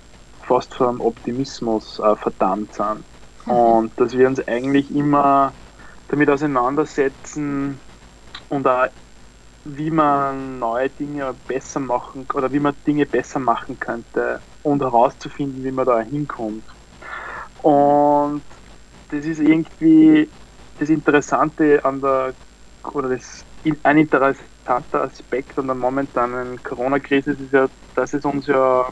fast 0.46 0.80
einem 0.82 1.02
Optimismus 1.02 2.00
äh, 2.00 2.16
verdammt 2.16 2.74
sind. 2.74 3.04
Und 3.46 4.00
dass 4.00 4.14
wir 4.18 4.28
uns 4.28 4.40
eigentlich 4.48 4.92
immer 4.94 5.58
damit 6.08 6.30
auseinandersetzen 6.30 7.82
und 8.50 8.68
auch 8.68 8.88
wie 9.66 9.92
man 9.92 10.60
neue 10.60 10.90
Dinge 10.92 11.34
besser 11.48 11.80
machen 11.80 12.28
oder 12.34 12.52
wie 12.52 12.60
man 12.60 12.78
Dinge 12.88 13.06
besser 13.08 13.40
machen 13.40 13.80
könnte 13.80 14.44
und 14.62 14.82
herauszufinden, 14.82 15.64
wie 15.64 15.72
man 15.72 15.86
da 15.88 16.02
hinkommt. 16.02 16.70
Und 17.58 18.46
das 19.10 19.26
ist 19.26 19.40
irgendwie 19.40 20.34
das 20.78 20.90
Interessante 20.90 21.84
an 21.86 22.02
der 22.02 22.36
oder 22.94 23.10
das 23.10 23.46
ein 23.84 23.98
interessanter 23.98 25.04
Aspekt 25.04 25.58
an 25.58 25.68
der 25.68 25.76
momentanen 25.76 26.62
Corona-Krise 26.64 27.32
ist 27.34 27.52
ja, 27.54 27.70
dass 27.96 28.14
es 28.14 28.26
uns 28.26 28.48
ja 28.48 28.90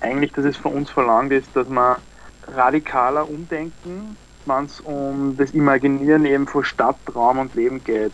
eigentlich, 0.00 0.32
dass 0.32 0.44
es 0.46 0.56
von 0.56 0.74
uns 0.74 0.90
verlangt 0.90 1.32
ist, 1.32 1.54
dass 1.56 1.68
wir 1.68 2.02
radikaler 2.46 3.28
umdenken, 3.28 4.16
wenn 4.46 4.64
es 4.64 4.80
um 4.80 5.36
das 5.36 5.52
Imaginieren 5.52 6.24
eben 6.24 6.46
von 6.46 6.64
Stadt, 6.64 6.96
Raum 7.14 7.38
und 7.38 7.54
Leben 7.54 7.82
geht. 7.84 8.12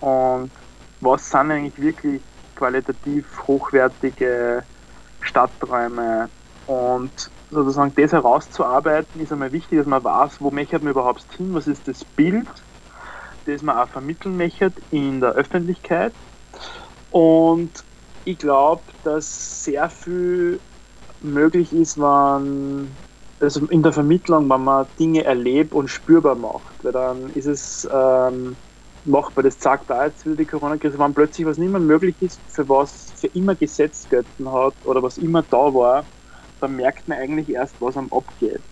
Und 0.00 0.50
was 1.00 1.30
sind 1.30 1.50
eigentlich 1.50 1.80
wirklich 1.80 2.22
qualitativ 2.56 3.26
hochwertige 3.46 4.62
Stadträume? 5.20 6.28
Und 6.66 7.30
sozusagen 7.50 7.92
das 7.94 8.12
herauszuarbeiten, 8.12 9.20
ist 9.20 9.32
einmal 9.32 9.52
wichtig, 9.52 9.78
dass 9.78 9.86
man 9.86 10.02
weiß, 10.02 10.40
wo 10.40 10.50
möchte 10.50 10.78
man 10.78 10.92
überhaupt 10.92 11.26
hin, 11.36 11.54
was 11.54 11.66
ist 11.66 11.86
das 11.86 12.04
Bild, 12.04 12.48
das 13.46 13.62
man 13.62 13.76
auch 13.76 13.88
vermitteln 13.88 14.36
möchte 14.36 14.72
in 14.90 15.20
der 15.20 15.32
Öffentlichkeit. 15.32 16.14
Und 17.10 17.84
ich 18.24 18.38
glaube, 18.38 18.82
dass 19.02 19.64
sehr 19.64 19.90
viel 19.90 20.60
möglich 21.20 21.72
ist, 21.72 21.98
wenn 21.98 22.96
also 23.40 23.66
in 23.68 23.82
der 23.82 23.92
Vermittlung, 23.92 24.48
wenn 24.50 24.62
man 24.64 24.86
Dinge 24.98 25.24
erlebt 25.24 25.74
und 25.74 25.88
spürbar 25.88 26.36
macht, 26.36 26.76
weil 26.82 26.92
dann 26.92 27.30
ist 27.30 27.46
es 27.46 27.88
ähm, 27.92 28.58
machbar. 29.04 29.44
Das 29.44 29.58
zeigt 29.58 29.90
auch 29.90 30.02
jetzt 30.02 30.24
wieder 30.24 30.36
die 30.36 30.46
Corona-Krise, 30.46 30.98
wenn 30.98 31.14
plötzlich 31.14 31.46
was 31.46 31.58
nicht 31.58 31.70
mehr 31.70 31.80
möglich 31.80 32.16
ist, 32.20 32.42
für 32.52 32.68
was 32.68 33.12
für 33.18 33.28
immer 33.28 33.56
gesetzt 33.56 34.08
gelten 34.10 34.50
hat 34.52 34.74
oder 34.84 35.02
was 35.02 35.16
immer 35.18 35.42
da 35.42 35.58
war, 35.74 36.08
dann 36.60 36.72
merkt 36.76 37.06
man 37.08 37.18
eigentlich 37.18 37.48
erst, 37.50 37.80
was 37.80 37.96
am 37.96 38.12
abgeht. 38.12 38.64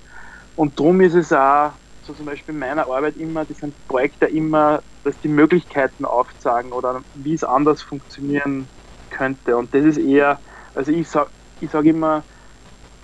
Und 0.55 0.79
darum 0.79 1.01
ist 1.01 1.15
es 1.15 1.33
auch, 1.33 1.73
so 2.01 2.15
zum 2.15 2.27
Beispiel 2.27 2.55
in 2.55 2.59
meiner 2.61 2.87
Arbeit 2.89 3.17
immer, 3.17 3.45
die 3.47 3.55
sind 3.55 3.77
Projekte 3.87 4.27
immer, 4.27 4.83
dass 5.05 5.19
die 5.21 5.29
Möglichkeiten 5.29 6.05
aufzeigen 6.05 6.73
oder 6.73 7.03
wie 7.13 7.35
es 7.35 7.45
anders 7.45 7.83
funktionieren 7.83 8.71
könnte. 9.11 9.57
Und 9.57 9.75
das 9.75 9.85
ist 9.85 9.99
eher, 9.99 10.43
also 10.75 10.93
ich 10.93 11.09
sage 11.09 11.31
ich 11.61 11.71
sag 11.71 11.85
immer, 11.87 12.27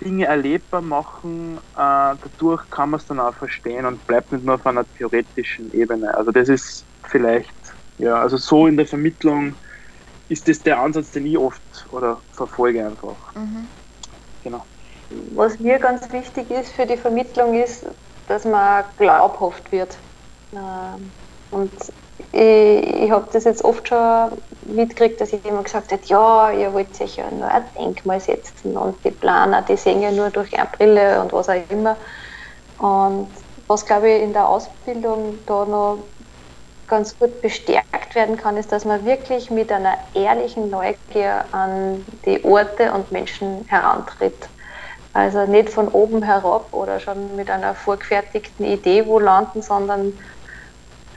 Dinge 0.01 0.25
erlebbar 0.25 0.81
machen, 0.81 1.57
äh, 1.57 1.61
dadurch 2.21 2.69
kann 2.69 2.91
man 2.91 2.99
es 2.99 3.05
dann 3.05 3.19
auch 3.19 3.35
verstehen 3.35 3.85
und 3.85 4.05
bleibt 4.05 4.31
nicht 4.31 4.43
nur 4.43 4.55
auf 4.55 4.65
einer 4.65 4.85
theoretischen 4.97 5.71
Ebene. 5.71 6.13
Also 6.15 6.31
das 6.31 6.49
ist 6.49 6.87
vielleicht, 7.05 7.55
ja, 7.97 8.15
also 8.15 8.37
so 8.37 8.67
in 8.67 8.77
der 8.77 8.87
Vermittlung 8.87 9.57
ist 10.27 10.47
das 10.47 10.61
der 10.63 10.79
Ansatz, 10.79 11.11
den 11.11 11.25
ich 11.25 11.37
oft 11.37 11.87
oder 11.89 12.23
verfolge 12.31 12.85
einfach. 12.85 13.33
Mhm. 13.35 13.69
Genau. 14.41 14.65
Was 15.09 15.59
mir 15.59 15.79
ganz 15.79 16.11
wichtig 16.11 16.51
ist 16.51 16.71
für 16.71 16.85
die 16.85 16.97
Vermittlung 16.97 17.55
ist, 17.55 17.87
dass 18.27 18.45
man 18.45 18.85
glaubhaft 18.97 19.71
wird. 19.71 20.03
Ähm, 20.53 21.13
und 21.49 21.73
ich, 22.17 22.27
ich 22.31 23.11
habe 23.11 23.29
das 23.31 23.43
jetzt 23.43 23.63
oft 23.63 23.87
schon 23.87 24.41
mitgekriegt, 24.75 25.19
dass 25.21 25.31
jemand 25.31 25.65
gesagt 25.65 25.91
hat, 25.91 26.05
ja, 26.05 26.51
ihr 26.51 26.73
wollt 26.73 26.95
sicher 26.95 27.29
nur 27.31 27.47
ein 27.47 27.65
Denkmal 27.77 28.19
setzen 28.19 28.77
und 28.77 29.03
die 29.03 29.11
Planer, 29.11 29.61
die 29.61 29.77
sehen 29.77 30.01
ja 30.01 30.11
nur 30.11 30.29
durch 30.29 30.57
eine 30.57 30.69
Brille 30.77 31.21
und 31.21 31.33
was 31.33 31.49
auch 31.49 31.69
immer. 31.69 31.97
Und 32.77 33.29
was, 33.67 33.85
glaube 33.85 34.09
ich, 34.09 34.23
in 34.23 34.33
der 34.33 34.47
Ausbildung 34.47 35.39
da 35.45 35.65
noch 35.65 36.03
ganz 36.87 37.17
gut 37.17 37.41
bestärkt 37.41 38.15
werden 38.15 38.35
kann, 38.37 38.57
ist, 38.57 38.71
dass 38.71 38.83
man 38.83 39.05
wirklich 39.05 39.51
mit 39.51 39.71
einer 39.71 39.97
ehrlichen 40.13 40.69
Neugier 40.69 41.45
an 41.51 42.05
die 42.25 42.43
Orte 42.43 42.91
und 42.91 43.11
Menschen 43.11 43.65
herantritt. 43.67 44.49
Also 45.13 45.45
nicht 45.45 45.69
von 45.69 45.87
oben 45.87 46.23
herab 46.23 46.73
oder 46.73 46.99
schon 46.99 47.35
mit 47.35 47.49
einer 47.49 47.75
vorgefertigten 47.75 48.65
Idee 48.65 49.05
wo 49.07 49.19
landen, 49.19 49.61
sondern 49.61 50.19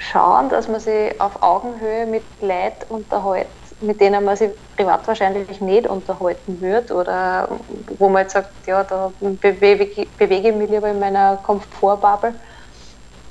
schauen, 0.02 0.48
dass 0.48 0.68
man 0.68 0.80
sich 0.80 1.20
auf 1.20 1.42
Augenhöhe 1.42 2.06
mit 2.06 2.40
Leuten 2.42 2.84
unterhält, 2.92 3.52
mit 3.80 4.00
denen 4.00 4.24
man 4.24 4.36
sich 4.36 4.52
privat 4.76 5.06
wahrscheinlich 5.06 5.60
nicht 5.60 5.86
unterhalten 5.88 6.60
wird 6.60 6.90
oder 6.90 7.60
wo 7.98 8.08
man 8.08 8.22
jetzt 8.22 8.32
sagt, 8.32 8.66
ja, 8.66 8.84
da 8.84 9.14
bewege, 9.20 10.10
bewege 10.16 10.50
ich 10.50 10.56
mich 10.56 10.70
lieber 10.70 10.88
in 10.90 10.98
meiner 10.98 11.38
Komfortbubble 11.38 12.40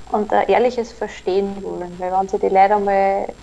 und 0.06 0.32
ein 0.32 0.48
ehrliches 0.48 0.92
Verstehen 0.92 1.62
wollen. 1.62 1.98
Weil 1.98 2.12
wenn 2.12 2.28
sich 2.28 2.40
die 2.40 2.48
Leute 2.48 2.76
einmal 2.76 3.36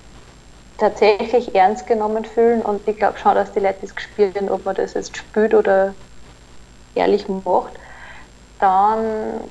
tatsächlich 0.77 1.55
ernst 1.55 1.87
genommen 1.87 2.25
fühlen 2.25 2.61
und 2.63 2.87
ich 2.87 2.97
glaube 2.97 3.17
schon, 3.19 3.35
dass 3.35 3.51
die 3.53 3.59
Leute 3.59 3.79
das 3.81 3.93
spüren, 4.01 4.49
ob 4.49 4.65
man 4.65 4.75
das 4.75 4.93
jetzt 4.95 5.17
spürt 5.17 5.53
oder 5.53 5.97
ehrlich 6.95 7.27
macht, 7.29 7.79
dann 8.59 9.49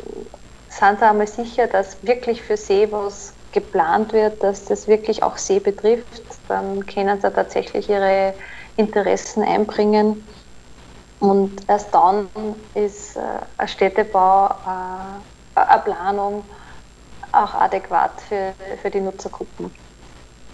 sind 0.69 0.99
sie 1.01 1.07
einmal 1.07 1.27
sicher, 1.27 1.67
dass 1.69 2.03
wirklich 2.05 2.43
für 2.43 2.57
sie 2.57 2.93
was 2.93 3.38
geplant 3.53 4.13
wird, 4.13 4.43
dass 4.43 4.65
das 4.65 4.89
wirklich 4.89 5.23
auch 5.23 5.37
sie 5.37 5.61
betrifft. 5.61 6.23
Dann 6.49 6.87
können 6.87 7.21
sie 7.21 7.31
tatsächlich 7.31 7.89
ihre 7.89 8.35
Interessen 8.77 9.43
einbringen. 9.43 10.27
Und 11.21 11.69
erst 11.69 11.93
dann 11.95 12.29
ist 12.75 13.17
äh, 13.17 13.21
ein 13.57 13.69
Städtebau, 13.69 14.47
äh, 14.47 15.61
eine 15.61 15.83
Planung 15.83 16.45
auch 17.33 17.55
adäquat 17.55 18.13
für, 18.29 18.55
für 18.81 18.91
die 18.91 19.01
Nutzergruppen. 19.01 19.71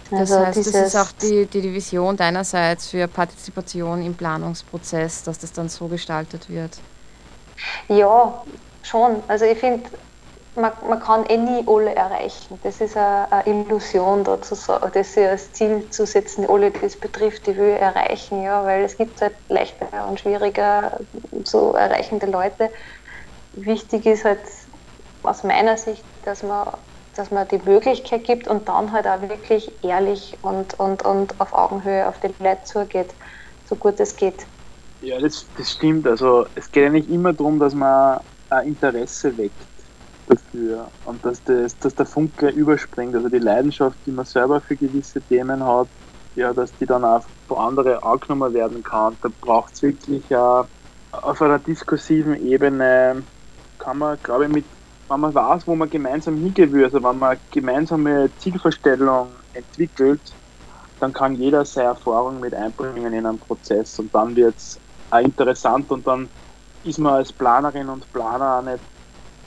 Das 0.09 0.31
also 0.31 0.45
heißt, 0.45 0.57
das 0.59 0.67
ist 0.67 0.95
auch 0.95 1.11
die, 1.13 1.45
die 1.45 1.73
Vision 1.73 2.15
deinerseits 2.15 2.89
für 2.89 3.07
Partizipation 3.07 4.03
im 4.03 4.13
Planungsprozess, 4.13 5.23
dass 5.23 5.39
das 5.39 5.51
dann 5.51 5.67
so 5.69 5.87
gestaltet 5.87 6.49
wird. 6.49 6.77
Ja, 7.87 8.43
schon. 8.83 9.23
Also 9.27 9.45
ich 9.45 9.57
finde, 9.57 9.89
man, 10.55 10.73
man, 10.87 10.99
kann 10.99 11.25
eh 11.25 11.37
nie 11.37 11.63
alle 11.67 11.93
erreichen. 11.95 12.59
Das 12.63 12.79
ist 12.81 12.95
eine, 12.97 13.45
Illusion, 13.45 14.23
da 14.23 14.41
zu 14.41 14.55
sagen, 14.55 14.89
das 14.93 15.17
als 15.17 15.51
Ziel 15.51 15.89
zu 15.89 16.05
setzen, 16.05 16.49
alle, 16.49 16.71
die 16.71 16.85
es 16.85 16.99
betrifft, 16.99 17.45
die 17.45 17.57
will 17.57 17.73
erreichen, 17.73 18.41
ja, 18.41 18.63
weil 18.63 18.83
es 18.83 18.97
gibt 18.97 19.21
halt 19.21 19.35
leichter 19.49 20.07
und 20.07 20.19
schwieriger 20.19 20.99
zu 21.43 21.73
erreichende 21.73 22.27
Leute. 22.27 22.71
Wichtig 23.53 24.05
ist 24.05 24.25
halt 24.25 24.41
aus 25.23 25.43
meiner 25.43 25.77
Sicht, 25.77 26.05
dass 26.23 26.43
man, 26.43 26.77
dass 27.15 27.31
man 27.31 27.47
die 27.47 27.59
Möglichkeit 27.59 28.23
gibt 28.23 28.47
und 28.47 28.69
dann 28.69 28.91
halt 28.91 29.07
auch 29.07 29.21
wirklich 29.21 29.83
ehrlich 29.83 30.37
und, 30.41 30.79
und, 30.79 31.03
und 31.03 31.39
auf 31.41 31.53
Augenhöhe 31.53 32.07
auf 32.07 32.19
die 32.19 32.33
Leute 32.39 32.63
zugeht, 32.63 33.15
so 33.65 33.75
gut 33.75 33.99
es 33.99 34.15
geht. 34.15 34.47
Ja, 35.01 35.19
das, 35.19 35.51
das 35.55 35.71
stimmt. 35.71 36.07
Also 36.07 36.47
es 36.55 36.71
geht 36.71 36.91
nicht 36.91 37.09
immer 37.09 37.33
darum, 37.33 37.59
dass 37.59 37.73
man 37.73 38.19
ein 38.49 38.67
Interesse 38.67 39.37
weckt 39.37 39.65
dafür 40.25 40.91
und 41.03 41.25
dass, 41.25 41.43
das, 41.43 41.77
dass 41.79 41.95
der 41.95 42.05
Funke 42.05 42.49
überspringt, 42.49 43.15
also 43.15 43.29
die 43.29 43.39
Leidenschaft, 43.39 43.99
die 44.05 44.11
man 44.11 44.25
selber 44.25 44.61
für 44.61 44.77
gewisse 44.77 45.23
Themen 45.23 45.63
hat, 45.65 45.89
ja, 46.35 46.53
dass 46.53 46.75
die 46.75 46.85
dann 46.85 47.05
auch 47.05 47.23
von 47.47 47.57
anderen 47.59 47.99
angenommen 47.99 48.53
werden 48.53 48.83
kann. 48.83 49.17
Da 49.21 49.29
braucht 49.41 49.73
es 49.75 49.81
wirklich 49.83 50.35
auch 50.35 50.67
auf 51.11 51.41
einer 51.41 51.59
diskursiven 51.59 52.35
Ebene, 52.35 53.27
kann 53.79 53.97
man, 53.99 54.19
glaube 54.23 54.45
ich, 54.45 54.51
mit 54.51 54.73
wenn 55.09 55.19
man 55.19 55.35
weiß, 55.35 55.67
wo 55.67 55.75
man 55.75 55.89
gemeinsam 55.89 56.37
hingehen 56.37 56.73
will, 56.73 56.83
also 56.85 57.03
wenn 57.03 57.19
man 57.19 57.39
gemeinsame 57.51 58.33
Zielvorstellung 58.37 59.37
entwickelt, 59.53 60.35
dann 60.99 61.13
kann 61.13 61.35
jeder 61.35 61.65
seine 61.65 61.89
Erfahrung 61.89 62.39
mit 62.39 62.53
einbringen 62.55 63.13
in 63.13 63.25
einen 63.25 63.39
Prozess 63.39 63.99
und 63.99 64.13
dann 64.15 64.35
wird 64.35 64.57
es 64.57 64.81
interessant 65.11 65.91
und 65.91 66.07
dann 66.07 66.31
ist 66.83 66.99
man 66.99 67.15
als 67.15 67.33
Planerin 67.33 67.89
und 67.89 68.11
Planer 68.11 68.59
auch 68.59 68.63
nicht 68.63 68.83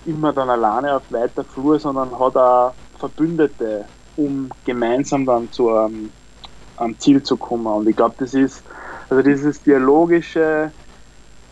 immer 0.09 0.33
dann 0.33 0.49
alleine 0.49 0.97
auf 0.97 1.03
weiter 1.11 1.45
Flur, 1.45 1.79
sondern 1.79 2.19
hat 2.19 2.37
auch 2.37 2.75
Verbündete, 2.99 3.87
um 4.17 4.51
gemeinsam 4.65 5.27
dann 5.27 5.51
zu 5.53 5.71
einem, 5.71 6.11
einem 6.77 6.99
Ziel 6.99 7.23
zu 7.23 7.37
kommen. 7.37 7.67
Und 7.67 7.89
ich 7.89 7.97
glaube, 7.97 8.17
das 8.19 8.35
ist, 8.35 8.65
also 9.11 9.23
dieses 9.23 9.63
Dialogische 9.63 10.73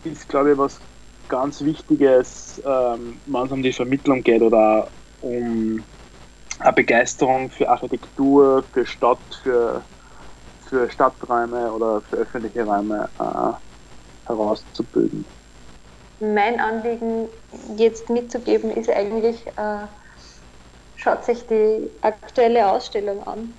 ist, 0.03 0.27
glaube 0.27 0.53
ich, 0.53 0.57
was 0.57 0.81
ganz 1.27 1.61
Wichtiges, 1.63 2.61
ähm, 2.65 3.19
wenn 3.25 3.45
es 3.45 3.51
um 3.51 3.61
die 3.61 3.73
Vermittlung 3.73 4.23
geht 4.23 4.41
oder 4.41 4.89
um 5.21 5.83
eine 6.59 6.73
Begeisterung 6.73 7.49
für 7.49 7.69
Architektur, 7.69 8.63
für 8.73 8.85
Stadt, 8.85 9.19
für, 9.43 9.83
für 10.61 10.89
Stadträume 10.89 11.71
oder 11.71 12.01
für 12.01 12.17
öffentliche 12.17 12.63
Räume 12.63 13.09
äh, 13.19 14.27
herauszubilden. 14.27 15.25
Mein 16.19 16.59
Anliegen 16.59 17.29
jetzt 17.77 18.09
mitzugeben 18.09 18.71
ist 18.71 18.89
eigentlich, 18.89 19.47
äh, 19.57 19.87
schaut 20.95 21.23
sich 21.25 21.45
die 21.47 21.91
aktuelle 22.01 22.69
Ausstellung 22.71 23.23
an, 23.23 23.53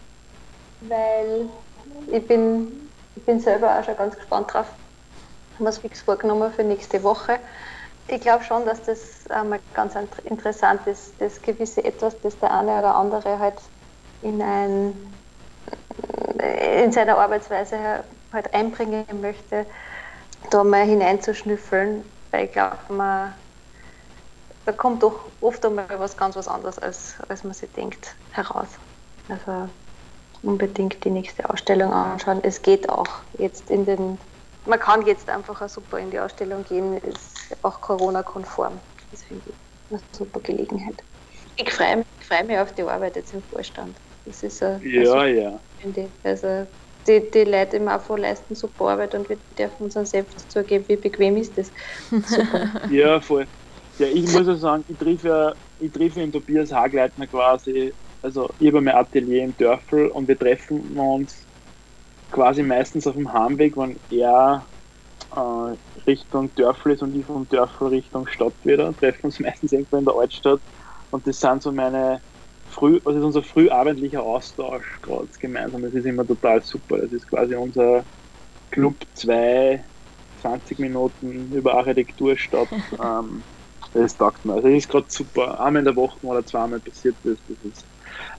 weil 0.81 1.51
ich 2.09 2.27
bin, 2.27 2.93
ich 3.15 3.25
bin 3.25 3.41
selber 3.41 3.79
auch 3.79 3.85
schon 3.85 3.97
ganz 3.97 4.17
gespannt 4.17 4.53
drauf, 4.53 4.69
haben 5.55 5.65
wir 5.65 5.71
es 5.71 5.79
fix 5.79 6.03
vorgenommen 6.03 6.53
für 6.53 6.65
nächste 6.65 7.03
Woche. 7.03 7.41
ich 8.09 8.21
glaube 8.23 8.45
schon, 8.45 8.67
dass 8.67 8.83
das 8.85 9.27
einmal 9.29 9.61
ganz 9.75 9.95
interessant 10.25 10.87
ist, 10.87 11.21
das 11.21 11.43
gewisse 11.43 11.85
Etwas, 11.85 12.21
das 12.21 12.39
der 12.39 12.53
eine 12.53 12.79
oder 12.81 12.95
andere 12.97 13.39
halt 13.41 13.61
in, 14.21 14.43
ein, 14.43 15.25
in 16.85 16.93
seiner 16.93 17.19
Arbeitsweise 17.19 18.05
halt 18.33 18.55
einbringen 18.55 19.07
möchte, 19.21 19.67
da 20.51 20.65
mal 20.65 20.85
hineinzuschnüffeln, 20.85 22.13
weil 22.31 22.47
ich 22.47 22.53
glaube, 22.53 22.79
da 24.65 24.73
kommt 24.73 25.03
doch 25.03 25.31
oft 25.41 25.65
einmal 25.65 25.89
was 25.99 26.17
ganz 26.17 26.37
was 26.37 26.49
anderes, 26.49 26.79
als, 26.79 27.17
als 27.29 27.45
man 27.45 27.55
sich 27.55 27.73
denkt, 27.73 28.17
heraus. 28.31 28.79
Also 29.29 29.71
unbedingt 30.43 31.05
die 31.05 31.11
nächste 31.11 31.49
Ausstellung 31.49 31.93
anschauen. 31.93 32.41
Es 32.43 32.63
geht 32.63 32.89
auch 32.89 33.09
jetzt 33.39 33.71
in 33.71 33.87
den, 33.87 34.19
man 34.67 34.79
kann 34.79 35.07
jetzt 35.07 35.29
einfach 35.29 35.61
auch 35.63 35.69
super 35.69 35.99
in 35.99 36.11
die 36.11 36.21
Ausstellung 36.21 36.65
gehen, 36.65 36.97
ist 36.99 37.57
auch 37.63 37.81
Corona-konform. 37.81 38.81
Das 39.11 39.23
finde 39.23 39.51
ich 39.51 39.57
eine 39.91 40.03
super 40.13 40.41
Gelegenheit. 40.41 41.03
Ich 41.57 41.73
freue 41.73 41.99
mich, 41.99 42.07
freu 42.21 42.45
mich 42.45 42.59
auf 42.59 42.73
die 42.75 42.83
Arbeit 42.83 43.17
jetzt 43.17 43.33
im 43.33 43.43
Vorstand. 43.43 43.99
Das 44.25 44.43
ist 44.43 44.63
ein, 44.63 44.83
ja, 44.83 45.25
ja. 45.27 45.61
Finde 45.79 46.01
ich. 46.03 46.13
Also 46.25 46.67
die, 47.09 47.31
die 47.31 47.45
Leute 47.45 47.77
im 47.79 47.89
AFO 47.89 48.17
leisten 48.17 48.55
super 48.55 48.87
Arbeit 48.91 49.15
und 49.15 49.29
wir 49.29 49.41
dürfen 49.59 49.85
uns 49.85 49.95
dann 49.95 50.07
selbst 50.07 50.51
zugeben, 50.51 50.87
wie 50.89 50.97
bequem 50.97 51.37
ist 51.37 51.59
das. 51.59 51.73
Super. 52.25 52.69
ja, 52.91 53.21
voll. 53.21 53.49
Ja, 53.99 54.07
ich 54.09 54.29
muss 54.29 54.47
ja 54.47 54.57
sagen, 54.57 54.85
ich 54.89 54.99
treffe 54.99 55.29
ja, 55.29 55.55
ich 55.79 55.93
treffe 55.93 56.21
den 56.21 56.33
Tobias 56.33 56.73
Hagleitner 56.73 57.27
quasi, 57.29 57.95
also 58.23 58.49
ich 58.59 58.69
habe 58.69 58.81
mein 58.81 58.95
Atelier 58.95 59.45
im 59.45 59.57
Dörfel 59.57 60.09
und 60.11 60.29
wir 60.29 60.39
treffen 60.39 60.99
uns 60.99 61.49
quasi 62.31 62.63
meistens 62.63 63.07
auf 63.07 63.15
dem 63.15 63.33
Heimweg, 63.33 63.77
wenn 63.77 64.01
er 64.11 64.69
äh, 65.35 66.01
Richtung 66.07 66.55
Dörfel 66.55 66.93
ist 66.93 67.03
und 67.03 67.15
ich 67.15 67.27
vom 67.27 67.49
Dörfel 67.49 67.89
Richtung 67.89 68.27
Stadt 68.29 68.57
wieder, 68.65 68.97
treffen 68.97 69.27
uns 69.27 69.41
meistens 69.41 69.73
irgendwo 69.73 69.97
in 69.99 70.05
der 70.05 70.15
Altstadt 70.15 70.63
und 71.11 71.27
das 71.27 71.41
sind 71.41 71.63
so 71.63 71.73
meine 71.73 72.23
früh, 72.79 73.01
das 73.05 73.17
ist 73.17 73.25
unser 73.25 73.43
frühabendlicher 73.43 74.23
Austausch 74.23 75.01
gerade 75.03 75.29
gemeinsam. 75.41 75.83
Das 75.83 75.95
ist 75.95 76.07
immer 76.07 76.27
total 76.27 76.63
super. 76.63 76.99
Das 77.01 77.13
ist 77.13 77.29
quasi 77.29 77.57
unser 77.57 78.07
Club 78.71 79.05
2, 79.15 79.85
20 80.37 80.79
Minuten 80.79 81.53
über 81.53 81.75
Architektur 81.75 82.37
statt. 82.37 82.69
ähm, 83.03 83.45
das 83.93 84.17
taugt 84.17 84.45
mir. 84.45 84.55
Also 84.55 84.69
das 84.69 84.79
ist 84.79 84.89
gerade 84.89 85.07
super. 85.09 85.61
Einmal 85.61 85.81
in 85.81 85.87
der 85.87 85.97
Woche 85.97 86.19
oder 86.23 86.45
zweimal 86.45 86.81
passiert 86.81 87.19
das. 87.25 87.39
Das 87.47 87.59
ist 87.61 87.89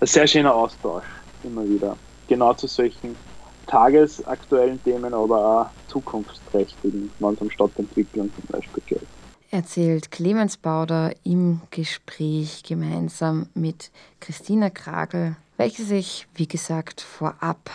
ein 0.02 0.08
sehr 0.08 0.28
schöner 0.28 0.56
Austausch 0.56 1.06
immer 1.42 1.64
wieder. 1.68 2.00
Genau 2.28 2.54
zu 2.54 2.68
solchen 2.68 3.20
tagesaktuellen 3.68 4.82
Themen, 4.84 5.14
aber 5.14 5.62
auch 5.62 5.72
zukunftsträchtigen, 5.88 7.14
wenn 7.20 7.34
es 7.34 7.42
um 7.42 7.50
Stadtentwicklung 7.50 8.34
zum 8.34 8.46
Beispiel 8.48 8.84
geht 8.86 9.10
erzählt 9.52 10.12
Clemens 10.12 10.58
Bauder 10.58 11.14
im 11.24 11.62
Gespräch 11.72 12.64
gemeinsam 12.64 13.50
mit 13.54 13.92
Christina 14.20 14.70
Kragel, 14.70 15.36
welche 15.58 15.84
sich, 15.84 16.28
wie 16.36 16.48
gesagt, 16.48 17.02
vorab 17.02 17.70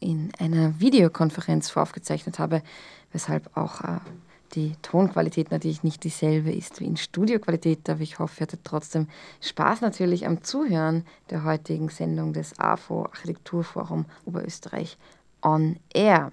in 0.00 0.30
einer 0.38 0.78
Videokonferenz 0.78 1.70
voraufgezeichnet 1.70 2.38
habe, 2.38 2.62
weshalb 3.12 3.56
auch 3.56 3.80
äh, 3.80 3.98
die 4.54 4.76
Tonqualität 4.82 5.50
natürlich 5.50 5.82
nicht 5.82 6.04
dieselbe 6.04 6.52
ist 6.52 6.80
wie 6.80 6.86
in 6.86 6.96
Studioqualität, 6.96 7.88
aber 7.90 8.00
ich 8.00 8.18
hoffe, 8.18 8.40
ihr 8.40 8.42
hattet 8.42 8.60
trotzdem 8.64 9.08
Spaß 9.40 9.80
natürlich 9.80 10.26
am 10.26 10.42
Zuhören 10.42 11.04
der 11.30 11.44
heutigen 11.44 11.88
Sendung 11.88 12.32
des 12.32 12.58
AFO 12.58 13.04
Architekturforum 13.06 14.06
Oberösterreich 14.24 14.96
on 15.42 15.76
Air. 15.92 16.32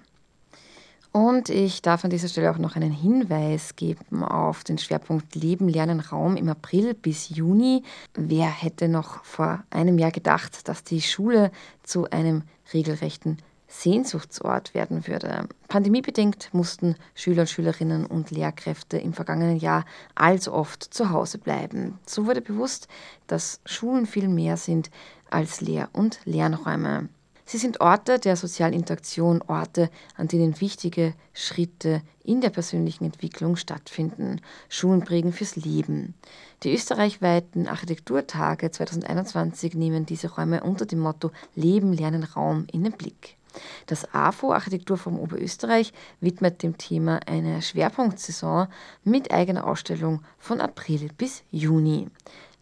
Und 1.16 1.48
ich 1.48 1.80
darf 1.80 2.02
an 2.02 2.10
dieser 2.10 2.26
Stelle 2.26 2.50
auch 2.50 2.58
noch 2.58 2.74
einen 2.74 2.90
Hinweis 2.90 3.76
geben 3.76 4.24
auf 4.24 4.64
den 4.64 4.78
Schwerpunkt 4.78 5.36
Leben, 5.36 5.68
Lernen, 5.68 6.00
Raum 6.00 6.34
im 6.36 6.48
April 6.48 6.92
bis 6.92 7.28
Juni. 7.28 7.84
Wer 8.14 8.48
hätte 8.48 8.88
noch 8.88 9.24
vor 9.24 9.62
einem 9.70 9.96
Jahr 9.96 10.10
gedacht, 10.10 10.66
dass 10.66 10.82
die 10.82 11.00
Schule 11.00 11.52
zu 11.84 12.10
einem 12.10 12.42
regelrechten 12.72 13.38
Sehnsuchtsort 13.68 14.74
werden 14.74 15.06
würde. 15.06 15.46
Pandemiebedingt 15.68 16.48
mussten 16.52 16.96
Schüler 17.14 17.42
und 17.42 17.48
Schülerinnen 17.48 18.06
und 18.06 18.32
Lehrkräfte 18.32 18.98
im 18.98 19.12
vergangenen 19.12 19.58
Jahr 19.58 19.84
allzu 20.16 20.52
oft 20.52 20.82
zu 20.82 21.10
Hause 21.10 21.38
bleiben. 21.38 22.00
So 22.06 22.26
wurde 22.26 22.40
bewusst, 22.40 22.88
dass 23.28 23.60
Schulen 23.66 24.06
viel 24.06 24.26
mehr 24.26 24.56
sind 24.56 24.90
als 25.30 25.60
Lehr- 25.60 25.90
und 25.92 26.18
Lernräume. 26.24 27.08
Sie 27.46 27.58
sind 27.58 27.80
Orte 27.80 28.18
der 28.18 28.36
sozialen 28.36 28.72
Interaktion, 28.72 29.42
Orte, 29.46 29.90
an 30.16 30.28
denen 30.28 30.60
wichtige 30.60 31.14
Schritte 31.34 32.02
in 32.22 32.40
der 32.40 32.50
persönlichen 32.50 33.04
Entwicklung 33.04 33.56
stattfinden. 33.56 34.40
Schulen 34.70 35.04
prägen 35.04 35.32
fürs 35.32 35.56
Leben. 35.56 36.14
Die 36.62 36.72
österreichweiten 36.72 37.68
Architekturtage 37.68 38.70
2021 38.70 39.74
nehmen 39.74 40.06
diese 40.06 40.34
Räume 40.34 40.62
unter 40.62 40.86
dem 40.86 41.00
Motto 41.00 41.32
Leben, 41.54 41.92
Lernen, 41.92 42.24
Raum 42.24 42.66
in 42.72 42.82
den 42.82 42.92
Blick. 42.92 43.36
Das 43.86 44.12
AFO 44.12 44.52
Architekturforum 44.52 45.20
Oberösterreich 45.20 45.92
widmet 46.20 46.62
dem 46.62 46.78
Thema 46.78 47.20
eine 47.26 47.62
Schwerpunktsaison 47.62 48.68
mit 49.04 49.30
eigener 49.32 49.66
Ausstellung 49.66 50.22
von 50.38 50.60
April 50.60 51.10
bis 51.16 51.44
Juni. 51.50 52.08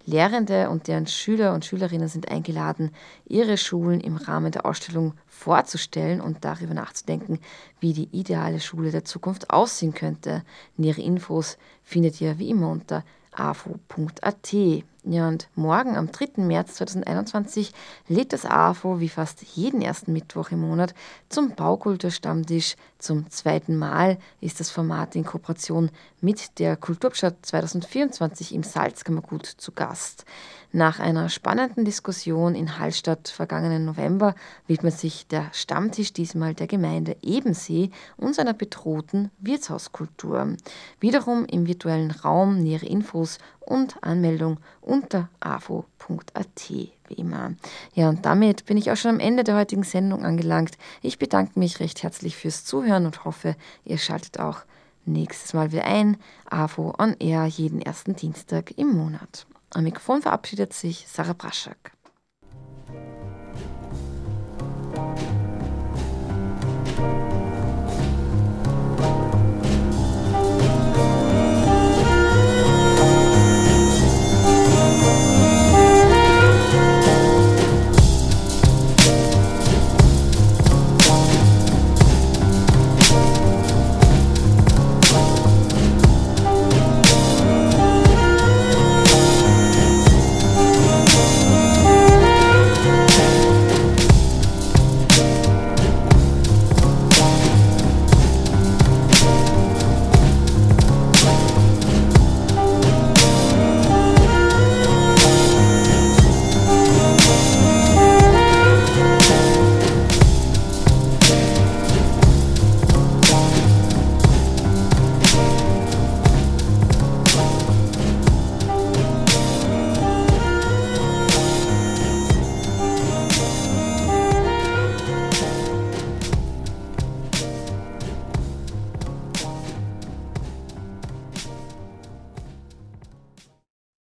Lehrende 0.04 0.68
und 0.68 0.88
deren 0.88 1.06
Schüler 1.06 1.54
und 1.54 1.64
Schülerinnen 1.64 2.08
sind 2.08 2.28
eingeladen, 2.28 2.90
ihre 3.24 3.56
Schulen 3.56 4.00
im 4.00 4.16
Rahmen 4.16 4.50
der 4.50 4.66
Ausstellung 4.66 5.14
vorzustellen 5.26 6.20
und 6.20 6.44
darüber 6.44 6.74
nachzudenken, 6.74 7.38
wie 7.80 7.92
die 7.92 8.08
ideale 8.10 8.60
Schule 8.60 8.90
der 8.90 9.04
Zukunft 9.04 9.50
aussehen 9.50 9.94
könnte. 9.94 10.42
Nähere 10.76 11.02
Infos 11.02 11.56
findet 11.84 12.20
ihr 12.20 12.38
wie 12.38 12.50
immer 12.50 12.68
unter 12.70 13.04
afo.at. 13.32 14.52
Ja, 15.04 15.26
und 15.26 15.48
morgen, 15.56 15.96
am 15.96 16.12
3. 16.12 16.42
März 16.44 16.74
2021, 16.74 17.72
lädt 18.06 18.32
das 18.32 18.46
AFO 18.46 19.00
wie 19.00 19.08
fast 19.08 19.42
jeden 19.56 19.82
ersten 19.82 20.12
Mittwoch 20.12 20.52
im 20.52 20.60
Monat 20.60 20.94
zum 21.28 21.56
Baukulturstammtisch. 21.56 22.76
Zum 22.98 23.28
zweiten 23.28 23.76
Mal 23.76 24.18
ist 24.40 24.60
das 24.60 24.70
Format 24.70 25.16
in 25.16 25.24
Kooperation 25.24 25.90
mit 26.20 26.60
der 26.60 26.76
Kulturstadt 26.76 27.34
2024 27.42 28.54
im 28.54 28.62
Salzkammergut 28.62 29.44
zu 29.44 29.72
Gast. 29.72 30.24
Nach 30.70 31.00
einer 31.00 31.28
spannenden 31.28 31.84
Diskussion 31.84 32.54
in 32.54 32.78
Hallstatt 32.78 33.28
vergangenen 33.28 33.84
November 33.84 34.36
widmet 34.68 34.96
sich 34.96 35.26
der 35.26 35.50
Stammtisch 35.52 36.12
diesmal 36.12 36.54
der 36.54 36.68
Gemeinde 36.68 37.16
Ebensee 37.22 37.90
und 38.16 38.36
seiner 38.36 38.54
bedrohten 38.54 39.32
Wirtshauskultur. 39.40 40.56
Wiederum 41.00 41.44
im 41.44 41.66
virtuellen 41.66 42.12
Raum 42.12 42.58
nähere 42.60 42.86
Infos 42.86 43.38
und 43.62 44.02
Anmeldung 44.02 44.58
unter 44.80 45.28
avo.at 45.40 46.70
wie 46.70 47.14
immer. 47.14 47.54
Ja, 47.94 48.08
und 48.08 48.24
damit 48.26 48.66
bin 48.66 48.76
ich 48.76 48.90
auch 48.90 48.96
schon 48.96 49.12
am 49.12 49.20
Ende 49.20 49.44
der 49.44 49.56
heutigen 49.56 49.82
Sendung 49.82 50.24
angelangt. 50.24 50.76
Ich 51.00 51.18
bedanke 51.18 51.58
mich 51.58 51.80
recht 51.80 52.02
herzlich 52.02 52.36
fürs 52.36 52.64
Zuhören 52.64 53.06
und 53.06 53.24
hoffe, 53.24 53.56
ihr 53.84 53.98
schaltet 53.98 54.40
auch 54.40 54.60
nächstes 55.04 55.54
Mal 55.54 55.72
wieder 55.72 55.84
ein. 55.84 56.16
AVO 56.50 56.94
on 56.98 57.16
Air 57.18 57.46
jeden 57.46 57.80
ersten 57.80 58.14
Dienstag 58.14 58.76
im 58.78 58.92
Monat. 58.92 59.46
Am 59.74 59.84
Mikrofon 59.84 60.22
verabschiedet 60.22 60.72
sich 60.72 61.06
Sarah 61.08 61.32
Braschak. 61.32 61.92